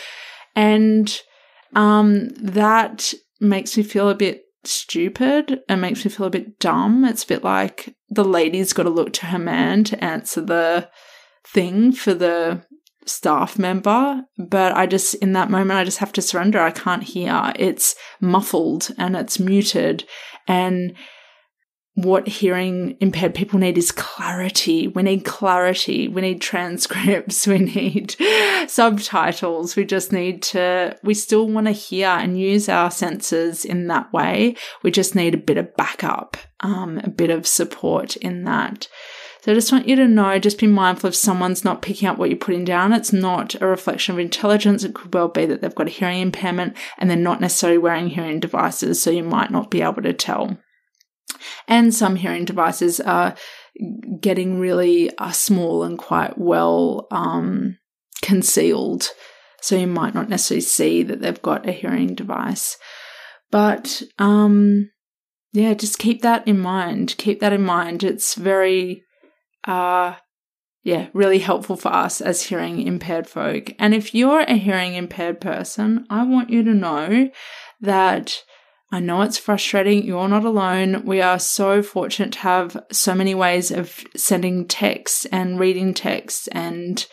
And 0.55 1.21
um, 1.75 2.29
that 2.41 3.13
makes 3.41 3.77
me 3.77 3.83
feel 3.83 4.09
a 4.09 4.15
bit 4.15 4.45
stupid 4.65 5.61
and 5.69 5.81
makes 5.81 6.05
me 6.05 6.11
feel 6.11 6.27
a 6.27 6.31
bit 6.31 6.59
dumb. 6.59 7.05
It's 7.05 7.25
a 7.25 7.27
bit 7.27 7.43
like 7.43 7.95
the 8.09 8.25
lady's 8.25 8.73
got 8.73 8.85
to 8.85 8.91
look 8.91 9.13
to 9.15 9.27
her 9.27 9.39
man 9.39 9.85
to 9.85 10.05
answer 10.05 10.41
the 10.41 10.89
thing 11.45 11.93
for 11.93 12.15
the 12.15 12.65
staff 13.07 13.59
member, 13.59 14.23
but 14.39 14.73
I 14.77 14.87
just, 14.87 15.15
in 15.15 15.33
that 15.33 15.51
moment, 15.51 15.79
I 15.79 15.85
just 15.85 15.99
have 15.99 16.13
to 16.13 16.23
surrender. 16.23 16.61
I 16.61 16.71
can't 16.71 17.03
hear. 17.03 17.53
It's 17.57 17.95
muffled 18.21 18.91
and 18.99 19.17
it's 19.17 19.39
muted. 19.39 20.05
And 20.49 20.95
what 21.95 22.27
hearing 22.27 22.97
impaired 23.01 23.35
people 23.35 23.59
need 23.59 23.77
is 23.77 23.93
clarity. 23.93 24.89
We 24.89 25.03
need 25.03 25.27
clarity. 25.27 26.09
We 26.09 26.23
need 26.23 26.41
transcripts. 26.41 27.47
We 27.53 27.59
need 27.59 28.17
subtitles. 28.67 29.77
We 29.77 29.85
just 29.85 30.11
need 30.11 30.43
to, 30.45 30.97
we 31.03 31.13
still 31.13 31.47
want 31.49 31.67
to 31.67 31.73
hear 31.73 32.09
and 32.09 32.39
use 32.39 32.69
our 32.69 32.91
senses 32.91 33.65
in 33.65 33.89
that 33.89 34.11
way. 34.13 34.57
We 34.83 34.91
just 34.91 35.15
need 35.15 35.35
a 35.35 35.39
bit 35.39 35.59
of 35.59 35.77
backup, 35.77 36.39
um, 36.61 36.99
a 37.05 37.11
bit 37.11 37.31
of 37.31 37.47
support 37.47 38.17
in 38.17 38.45
that. 38.45 38.89
So 39.43 39.51
I 39.51 39.57
just 39.57 39.73
want 39.73 39.89
you 39.89 39.97
to 39.97 40.07
know, 40.07 40.39
just 40.39 40.61
be 40.61 40.69
mindful 40.69 41.09
if 41.09 41.17
someone's 41.17 41.65
not 41.65 41.83
picking 41.83 42.09
up 42.09 42.17
what 42.17 42.31
you're 42.31 42.39
putting 42.39 42.65
down. 42.65 42.93
It's 42.93 43.13
not 43.13 43.61
a 43.61 43.67
reflection 43.67 44.15
of 44.15 44.21
intelligence. 44.21 44.85
It 44.85 44.95
could 44.95 45.13
well 45.13 45.27
be 45.27 45.47
that 45.47 45.61
they've 45.61 45.75
got 45.75 45.89
a 45.89 45.91
hearing 45.91 46.21
impairment 46.21 46.77
and 46.97 47.11
they're 47.11 47.17
not 47.17 47.41
necessarily 47.41 47.79
wearing 47.79 48.07
hearing 48.07 48.39
devices. 48.39 49.03
So 49.03 49.11
you 49.11 49.25
might 49.25 49.51
not 49.51 49.69
be 49.69 49.83
able 49.83 50.03
to 50.03 50.13
tell. 50.13 50.59
And 51.67 51.93
some 51.93 52.15
hearing 52.15 52.45
devices 52.45 53.01
are 53.01 53.35
getting 54.21 54.61
really 54.61 55.11
uh, 55.19 55.33
small 55.33 55.83
and 55.83 55.99
quite 55.99 56.39
well 56.39 57.09
um, 57.11 57.79
concealed. 58.23 59.09
So 59.61 59.75
you 59.75 59.89
might 59.89 60.15
not 60.15 60.29
necessarily 60.29 60.61
see 60.61 61.03
that 61.03 61.21
they've 61.21 61.43
got 61.43 61.69
a 61.69 61.73
hearing 61.73 62.15
device. 62.15 62.77
But 63.51 64.05
um, 64.21 64.91
yeah, 65.53 65.75
just 65.75 65.99
keep 65.99 66.23
that 66.23 66.47
in 66.47 66.61
mind. 66.61 67.17
Keep 67.19 67.41
that 67.41 67.53
in 67.53 67.65
mind. 67.65 68.05
It's 68.05 68.37
very 68.37 69.03
are, 69.67 70.19
yeah, 70.83 71.09
really 71.13 71.39
helpful 71.39 71.77
for 71.77 71.93
us 71.93 72.21
as 72.21 72.43
hearing 72.43 72.83
impaired 72.83 73.27
folk. 73.27 73.75
And 73.79 73.95
if 73.95 74.15
you're 74.15 74.41
a 74.41 74.55
hearing 74.55 74.95
impaired 74.95 75.41
person, 75.41 76.07
I 76.11 76.25
want 76.25 76.51
you 76.51 76.63
to 76.65 76.75
know 76.75 77.31
that 77.81 78.43
I 78.91 79.01
know 79.01 79.23
it's 79.23 79.39
frustrating. 79.39 80.05
You're 80.05 80.29
not 80.29 80.45
alone. 80.45 81.07
We 81.07 81.23
are 81.23 81.39
so 81.39 81.83
fortunate 81.83 82.33
to 82.33 82.39
have 82.41 82.77
so 82.93 83.15
many 83.15 83.35
ways 83.35 83.71
of 83.71 84.05
sending 84.15 84.69
texts 84.69 85.25
and 85.27 85.59
reading 85.59 85.95
texts 85.95 86.47
and 86.49 87.07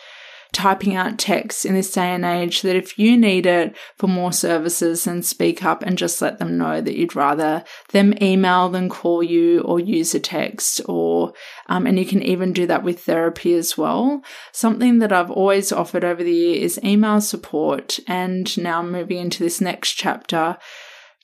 typing 0.52 0.94
out 0.94 1.18
text 1.18 1.64
in 1.64 1.74
this 1.74 1.92
day 1.92 2.14
and 2.14 2.24
age 2.24 2.62
that 2.62 2.76
if 2.76 2.98
you 2.98 3.16
need 3.16 3.46
it 3.46 3.76
for 3.96 4.06
more 4.06 4.32
services, 4.32 5.04
then 5.04 5.22
speak 5.22 5.64
up 5.64 5.82
and 5.82 5.98
just 5.98 6.20
let 6.20 6.38
them 6.38 6.58
know 6.58 6.80
that 6.80 6.96
you'd 6.96 7.16
rather 7.16 7.64
them 7.92 8.14
email 8.22 8.68
than 8.68 8.88
call 8.88 9.22
you 9.22 9.60
or 9.60 9.78
use 9.78 10.14
a 10.14 10.20
text 10.20 10.80
or, 10.86 11.32
um, 11.68 11.86
and 11.86 11.98
you 11.98 12.04
can 12.04 12.22
even 12.22 12.52
do 12.52 12.66
that 12.66 12.82
with 12.82 13.04
therapy 13.04 13.54
as 13.54 13.78
well. 13.78 14.22
Something 14.52 14.98
that 14.98 15.12
I've 15.12 15.30
always 15.30 15.72
offered 15.72 16.04
over 16.04 16.22
the 16.22 16.32
year 16.32 16.62
is 16.62 16.80
email 16.82 17.20
support. 17.20 17.98
And 18.06 18.56
now 18.58 18.82
moving 18.82 19.18
into 19.18 19.42
this 19.42 19.60
next 19.60 19.92
chapter, 19.92 20.56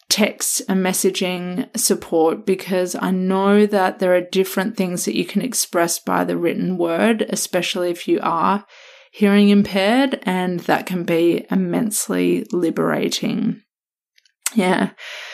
text 0.09 0.62
and 0.69 0.85
messaging 0.85 1.77
support 1.77 2.47
because 2.47 2.95
I 2.95 3.11
know 3.11 3.67
that 3.67 3.99
there 3.99 4.15
are 4.15 4.21
different 4.21 4.77
things 4.77 5.05
that 5.05 5.17
you 5.17 5.25
can 5.25 5.43
express 5.43 5.99
by 5.99 6.25
the 6.25 6.37
written 6.37 6.79
word, 6.79 7.23
especially 7.29 7.91
if 7.91 8.07
you 8.07 8.21
are 8.23 8.65
hearing 9.16 9.48
impaired, 9.48 10.20
and 10.24 10.61
that 10.61 10.85
can 10.85 11.02
be 11.02 11.46
immensely 11.50 12.44
liberating. 12.52 13.62
Yeah. 14.55 14.90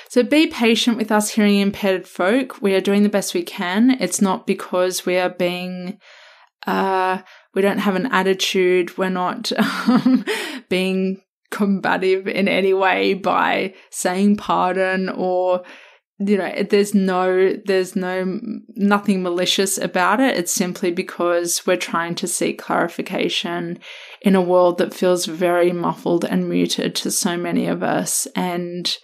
So 0.08 0.22
be 0.22 0.46
patient 0.46 0.96
with 0.96 1.10
us 1.10 1.30
hearing 1.30 1.58
impaired 1.58 2.06
folk. 2.06 2.62
We 2.62 2.74
are 2.74 2.80
doing 2.80 3.02
the 3.02 3.08
best 3.08 3.34
we 3.34 3.42
can. 3.42 3.90
It's 4.00 4.20
not 4.20 4.46
because 4.46 5.04
we 5.04 5.18
are 5.18 5.30
being, 5.30 5.98
uh, 6.64 7.22
we 7.54 7.62
don't 7.62 7.78
have 7.78 7.96
an 7.96 8.06
attitude. 8.06 8.96
We're 8.96 9.08
not 9.08 9.50
um, 9.88 10.24
being 10.68 11.20
combative 11.50 12.28
in 12.28 12.46
any 12.46 12.72
way 12.72 13.14
by 13.14 13.74
saying 13.90 14.36
pardon 14.36 15.08
or 15.08 15.64
you 16.18 16.36
know 16.36 16.62
there's 16.68 16.94
no 16.94 17.54
there's 17.64 17.96
no 17.96 18.40
nothing 18.76 19.22
malicious 19.22 19.78
about 19.78 20.20
it. 20.20 20.36
It's 20.36 20.52
simply 20.52 20.90
because 20.90 21.66
we're 21.66 21.76
trying 21.76 22.14
to 22.16 22.28
seek 22.28 22.60
clarification 22.60 23.78
in 24.20 24.34
a 24.34 24.42
world 24.42 24.78
that 24.78 24.94
feels 24.94 25.26
very 25.26 25.72
muffled 25.72 26.24
and 26.24 26.48
muted 26.48 26.94
to 26.96 27.10
so 27.10 27.36
many 27.36 27.66
of 27.66 27.82
us. 27.82 28.26
And 28.36 28.96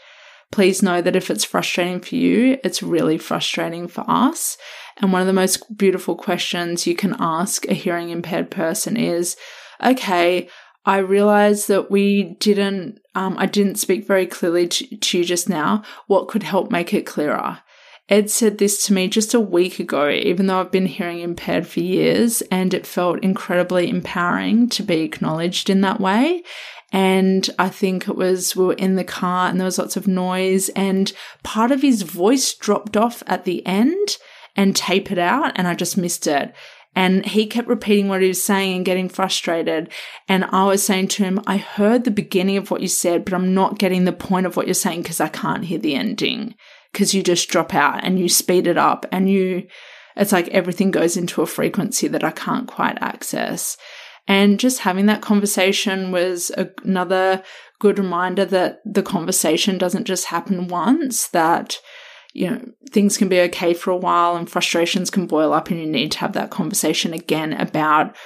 please 0.51 0.83
know 0.83 1.03
that 1.03 1.17
if 1.17 1.31
it's 1.31 1.45
frustrating 1.45 2.01
for 2.01 2.15
you 2.15 2.59
it's 2.65 2.83
really 2.83 3.19
frustrating 3.19 3.89
for 3.89 4.05
us. 4.09 4.57
And 4.99 5.13
one 5.13 5.21
of 5.21 5.27
the 5.27 5.33
most 5.33 5.77
beautiful 5.77 6.17
questions 6.17 6.87
you 6.87 6.95
can 6.95 7.17
ask 7.19 7.67
a 7.67 7.75
hearing 7.75 8.11
impaired 8.11 8.51
person 8.51 8.97
is 8.97 9.37
okay 9.85 10.49
I 10.89 10.99
realized 10.99 11.69
that 11.69 11.91
we 11.91 12.37
didn't, 12.41 13.01
um, 13.15 13.37
I 13.39 13.45
didn't 13.45 13.75
speak 13.75 14.07
very 14.07 14.27
clearly 14.27 14.67
to, 14.69 14.97
to 14.97 15.19
you 15.19 15.25
just 15.25 15.47
now. 15.47 15.83
What 16.07 16.29
could 16.29 16.43
help 16.43 16.71
make 16.71 16.95
it 16.95 17.05
clearer? 17.05 17.59
Ed 18.09 18.31
said 18.31 18.57
this 18.57 18.87
to 18.87 18.95
me 18.95 19.07
just 19.07 19.35
a 19.35 19.41
week 19.41 19.79
ago, 19.81 20.09
even 20.09 20.47
though 20.47 20.61
I've 20.61 20.71
been 20.71 20.87
hearing 20.87 21.21
impaired 21.21 21.67
for 21.67 21.81
years, 21.81 22.41
and 22.51 22.73
it 22.73 22.87
felt 22.87 23.23
incredibly 23.23 23.91
empowering 23.91 24.71
to 24.71 24.83
be 24.83 25.03
acknowledged 25.03 25.69
in 25.69 25.83
that 25.83 26.01
way. 26.01 26.43
And 26.91 27.51
I 27.59 27.69
think 27.69 28.09
it 28.09 28.17
was, 28.17 28.57
we 28.57 28.65
were 28.65 28.73
in 28.73 28.97
the 28.97 29.05
car 29.05 29.51
and 29.51 29.61
there 29.61 29.67
was 29.67 29.79
lots 29.79 29.99
of 29.99 30.09
noise, 30.09 30.71
and 30.71 31.13
part 31.43 31.71
of 31.71 31.83
his 31.83 32.01
voice 32.01 32.55
dropped 32.55 32.97
off 32.97 33.23
at 33.27 33.45
the 33.45 33.65
end 33.67 34.17
and 34.57 34.75
tapered 34.75 35.19
out, 35.19 35.53
and 35.57 35.69
I 35.69 35.75
just 35.75 35.99
missed 35.99 36.27
it. 36.27 36.55
And 36.95 37.25
he 37.25 37.47
kept 37.47 37.69
repeating 37.69 38.09
what 38.09 38.23
he 38.23 38.29
was 38.29 38.43
saying 38.43 38.77
and 38.77 38.85
getting 38.85 39.09
frustrated. 39.09 39.93
And 40.29 40.45
I 40.47 40.65
was 40.65 40.83
saying 40.83 41.09
to 41.09 41.25
him, 41.25 41.41
I 41.47 41.57
heard 41.57 42.05
the 42.05 42.11
beginning 42.11 42.57
of 42.57 42.71
what 42.71 42.81
you 42.81 42.89
said, 42.89 43.25
but 43.25 43.35
I'm 43.35 43.55
not 43.55 43.79
getting 43.79 44.05
the 44.05 44.13
point 44.13 44.47
of 44.47 44.57
what 44.57 44.67
you're 44.67 44.75
saying 44.75 45.03
because 45.03 45.21
I 45.21 45.29
can't 45.29 45.65
hear 45.65 45.79
the 45.79 45.95
ending. 45.95 46.55
Because 46.93 47.15
you 47.15 47.23
just 47.23 47.49
drop 47.49 47.75
out 47.75 48.03
and 48.03 48.19
you 48.19 48.29
speed 48.29 48.67
it 48.67 48.79
up 48.79 49.07
and 49.13 49.31
you, 49.31 49.69
it's 50.17 50.33
like 50.33 50.49
everything 50.49 50.91
goes 50.91 51.17
into 51.17 51.43
a 51.43 51.47
frequency 51.47 52.09
that 52.09 52.25
I 52.25 52.31
can't 52.31 52.67
quite 52.67 52.99
access. 53.01 53.77
And 54.27 54.59
just 54.59 54.81
having 54.81 55.07
that 55.07 55.23
conversation 55.23 56.11
was 56.11 56.51
another 56.85 57.43
good 57.79 57.99
reminder 57.99 58.45
that 58.45 58.81
the 58.85 59.03
conversation 59.03 59.79
doesn't 59.79 60.05
just 60.05 60.27
happen 60.27 60.69
once, 60.69 61.29
that 61.29 61.79
you 62.33 62.51
know, 62.51 62.65
things 62.91 63.17
can 63.17 63.29
be 63.29 63.41
okay 63.41 63.75
for 63.75 63.91
a 63.91 63.97
while 63.97 64.37
and 64.37 64.49
frustrations 64.49 65.11
can 65.11 65.27
boil 65.27 65.53
up, 65.53 65.71
and 65.71 65.81
you 65.81 65.87
need 65.87 66.13
to 66.13 66.19
have 66.19 66.33
that 66.35 66.51
conversation 66.51 67.13
again 67.13 67.53
about 67.53 68.17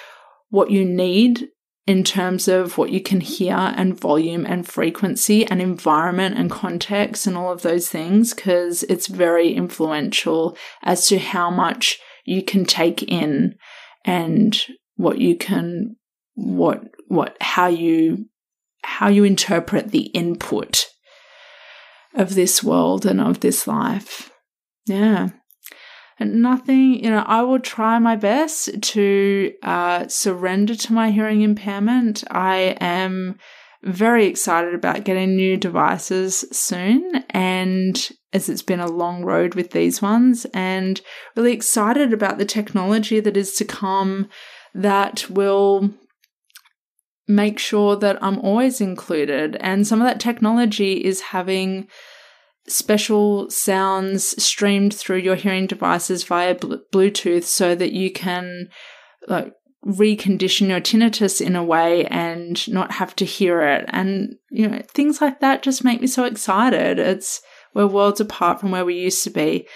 what 0.50 0.70
you 0.70 0.84
need 0.84 1.48
in 1.86 2.04
terms 2.04 2.46
of 2.46 2.78
what 2.78 2.90
you 2.90 3.00
can 3.00 3.20
hear 3.20 3.56
and 3.56 3.98
volume 3.98 4.46
and 4.46 4.68
frequency 4.68 5.44
and 5.46 5.60
environment 5.60 6.38
and 6.38 6.50
context 6.50 7.26
and 7.26 7.36
all 7.36 7.50
of 7.50 7.62
those 7.62 7.88
things 7.88 8.34
because 8.34 8.84
it's 8.84 9.08
very 9.08 9.52
influential 9.52 10.56
as 10.82 11.08
to 11.08 11.18
how 11.18 11.50
much 11.50 11.98
you 12.24 12.42
can 12.42 12.64
take 12.64 13.02
in 13.04 13.56
and 14.04 14.66
what 14.94 15.18
you 15.18 15.36
can 15.36 15.96
what 16.34 16.82
what 17.08 17.36
how 17.40 17.66
you 17.66 18.26
how 18.84 19.08
you 19.08 19.24
interpret 19.24 19.90
the 19.90 20.06
input 20.06 20.86
of 22.14 22.34
this 22.34 22.62
world 22.62 23.06
and 23.06 23.20
of 23.20 23.40
this 23.40 23.66
life. 23.66 24.30
Yeah 24.86 25.30
And 26.18 26.42
nothing, 26.42 27.02
you 27.02 27.10
know, 27.10 27.24
I 27.26 27.42
will 27.42 27.60
try 27.60 27.98
my 27.98 28.16
best 28.16 28.82
to 28.82 29.52
uh, 29.62 30.08
surrender 30.08 30.74
to 30.74 30.92
my 30.92 31.10
hearing 31.10 31.42
impairment. 31.42 32.24
I 32.30 32.76
am 32.80 33.38
very 33.82 34.26
excited 34.26 34.74
about 34.74 35.04
getting 35.04 35.34
new 35.34 35.56
devices 35.56 36.44
soon 36.52 37.24
and 37.30 38.10
as 38.32 38.48
it's 38.48 38.62
been 38.62 38.80
a 38.80 38.86
long 38.86 39.24
road 39.24 39.54
with 39.54 39.72
these 39.72 40.00
ones 40.00 40.46
and 40.54 41.00
really 41.36 41.52
excited 41.52 42.12
about 42.12 42.38
the 42.38 42.44
technology 42.44 43.18
that 43.20 43.36
is 43.36 43.54
to 43.56 43.64
come 43.64 44.28
that 44.74 45.28
will 45.28 45.92
make 47.28 47.58
sure 47.58 47.96
that 47.96 48.22
I'm 48.22 48.38
always 48.40 48.80
included 48.80 49.56
and 49.60 49.86
some 49.86 50.00
of 50.00 50.06
that 50.06 50.20
technology 50.20 50.94
is 51.04 51.20
having 51.20 51.88
special 52.68 53.50
sounds 53.50 54.42
streamed 54.42 54.94
through 54.94 55.18
your 55.18 55.34
hearing 55.34 55.66
devices 55.66 56.24
via 56.24 56.54
Bluetooth 56.54 57.44
so 57.44 57.74
that 57.74 57.92
you 57.92 58.12
can 58.12 58.68
like 59.28 59.52
recondition 59.84 60.68
your 60.68 60.80
tinnitus 60.80 61.40
in 61.44 61.56
a 61.56 61.64
way 61.64 62.04
and 62.06 62.68
not 62.72 62.92
have 62.92 63.16
to 63.16 63.24
hear 63.24 63.62
it. 63.62 63.84
And, 63.88 64.36
you 64.50 64.68
know, 64.68 64.80
things 64.88 65.20
like 65.20 65.40
that 65.40 65.62
just 65.62 65.84
make 65.84 66.00
me 66.00 66.06
so 66.06 66.24
excited. 66.24 66.98
It's, 66.98 67.40
we're 67.74 67.86
worlds 67.86 68.20
apart 68.20 68.60
from 68.60 68.70
where 68.70 68.84
we 68.84 68.94
used 68.94 69.24
to 69.24 69.30
be. 69.30 69.66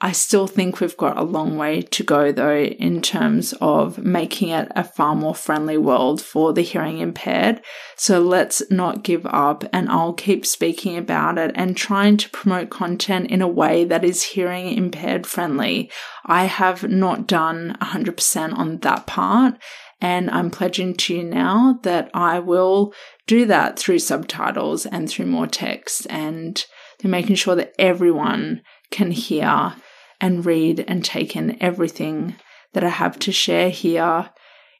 I 0.00 0.12
still 0.12 0.46
think 0.46 0.78
we've 0.78 0.96
got 0.96 1.18
a 1.18 1.24
long 1.24 1.56
way 1.56 1.82
to 1.82 2.04
go, 2.04 2.30
though, 2.30 2.62
in 2.62 3.02
terms 3.02 3.52
of 3.60 3.98
making 3.98 4.50
it 4.50 4.70
a 4.76 4.84
far 4.84 5.16
more 5.16 5.34
friendly 5.34 5.76
world 5.76 6.22
for 6.22 6.52
the 6.52 6.62
hearing 6.62 6.98
impaired. 6.98 7.60
So 7.96 8.20
let's 8.20 8.62
not 8.70 9.02
give 9.02 9.26
up, 9.26 9.64
and 9.72 9.88
I'll 9.88 10.12
keep 10.12 10.46
speaking 10.46 10.96
about 10.96 11.36
it 11.36 11.50
and 11.56 11.76
trying 11.76 12.16
to 12.18 12.30
promote 12.30 12.70
content 12.70 13.28
in 13.32 13.42
a 13.42 13.48
way 13.48 13.84
that 13.86 14.04
is 14.04 14.22
hearing 14.22 14.72
impaired 14.72 15.26
friendly. 15.26 15.90
I 16.24 16.44
have 16.44 16.88
not 16.88 17.26
done 17.26 17.76
100% 17.80 18.56
on 18.56 18.78
that 18.78 19.08
part, 19.08 19.54
and 20.00 20.30
I'm 20.30 20.52
pledging 20.52 20.94
to 20.94 21.16
you 21.16 21.24
now 21.24 21.80
that 21.82 22.08
I 22.14 22.38
will 22.38 22.94
do 23.26 23.46
that 23.46 23.80
through 23.80 23.98
subtitles 23.98 24.86
and 24.86 25.10
through 25.10 25.26
more 25.26 25.48
text 25.48 26.06
and 26.08 26.64
making 27.02 27.34
sure 27.34 27.56
that 27.56 27.74
everyone 27.80 28.62
can 28.92 29.10
hear 29.10 29.74
and 30.20 30.44
read 30.44 30.84
and 30.88 31.04
take 31.04 31.36
in 31.36 31.60
everything 31.62 32.36
that 32.72 32.84
I 32.84 32.88
have 32.88 33.18
to 33.20 33.32
share 33.32 33.70
here 33.70 34.30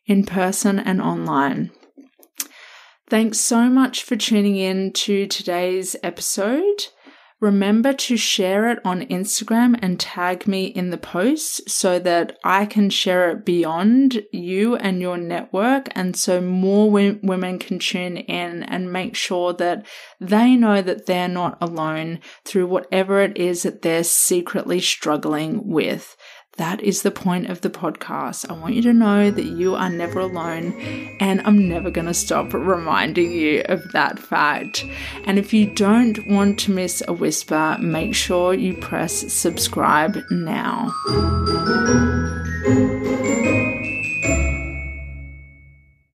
in 0.06 0.24
person 0.24 0.78
and 0.78 1.00
online. 1.00 1.70
Thanks 3.08 3.38
so 3.38 3.68
much 3.68 4.02
for 4.02 4.16
tuning 4.16 4.56
in 4.56 4.92
to 4.92 5.26
today's 5.26 5.96
episode. 6.02 6.88
Remember 7.40 7.92
to 7.92 8.16
share 8.16 8.68
it 8.68 8.80
on 8.84 9.02
Instagram 9.02 9.78
and 9.80 10.00
tag 10.00 10.48
me 10.48 10.64
in 10.64 10.90
the 10.90 10.98
post 10.98 11.70
so 11.70 12.00
that 12.00 12.36
I 12.42 12.66
can 12.66 12.90
share 12.90 13.30
it 13.30 13.44
beyond 13.44 14.24
you 14.32 14.74
and 14.74 15.00
your 15.00 15.16
network. 15.16 15.88
And 15.92 16.16
so 16.16 16.40
more 16.40 16.90
women 16.90 17.60
can 17.60 17.78
tune 17.78 18.16
in 18.16 18.64
and 18.64 18.92
make 18.92 19.14
sure 19.14 19.52
that 19.52 19.86
they 20.20 20.56
know 20.56 20.82
that 20.82 21.06
they're 21.06 21.28
not 21.28 21.56
alone 21.60 22.18
through 22.44 22.66
whatever 22.66 23.20
it 23.20 23.38
is 23.38 23.62
that 23.62 23.82
they're 23.82 24.02
secretly 24.02 24.80
struggling 24.80 25.68
with. 25.68 26.16
That 26.58 26.82
is 26.82 27.02
the 27.02 27.12
point 27.12 27.48
of 27.48 27.60
the 27.60 27.70
podcast. 27.70 28.50
I 28.50 28.52
want 28.52 28.74
you 28.74 28.82
to 28.82 28.92
know 28.92 29.30
that 29.30 29.44
you 29.44 29.76
are 29.76 29.88
never 29.88 30.18
alone, 30.18 30.72
and 31.20 31.40
I'm 31.42 31.68
never 31.68 31.88
going 31.88 32.08
to 32.08 32.14
stop 32.14 32.52
reminding 32.52 33.30
you 33.30 33.62
of 33.66 33.92
that 33.92 34.18
fact. 34.18 34.84
And 35.24 35.38
if 35.38 35.52
you 35.52 35.66
don't 35.66 36.26
want 36.26 36.58
to 36.60 36.72
miss 36.72 37.00
a 37.06 37.12
whisper, 37.12 37.76
make 37.80 38.14
sure 38.14 38.54
you 38.54 38.74
press 38.74 39.32
subscribe 39.32 40.18
now. 40.30 40.92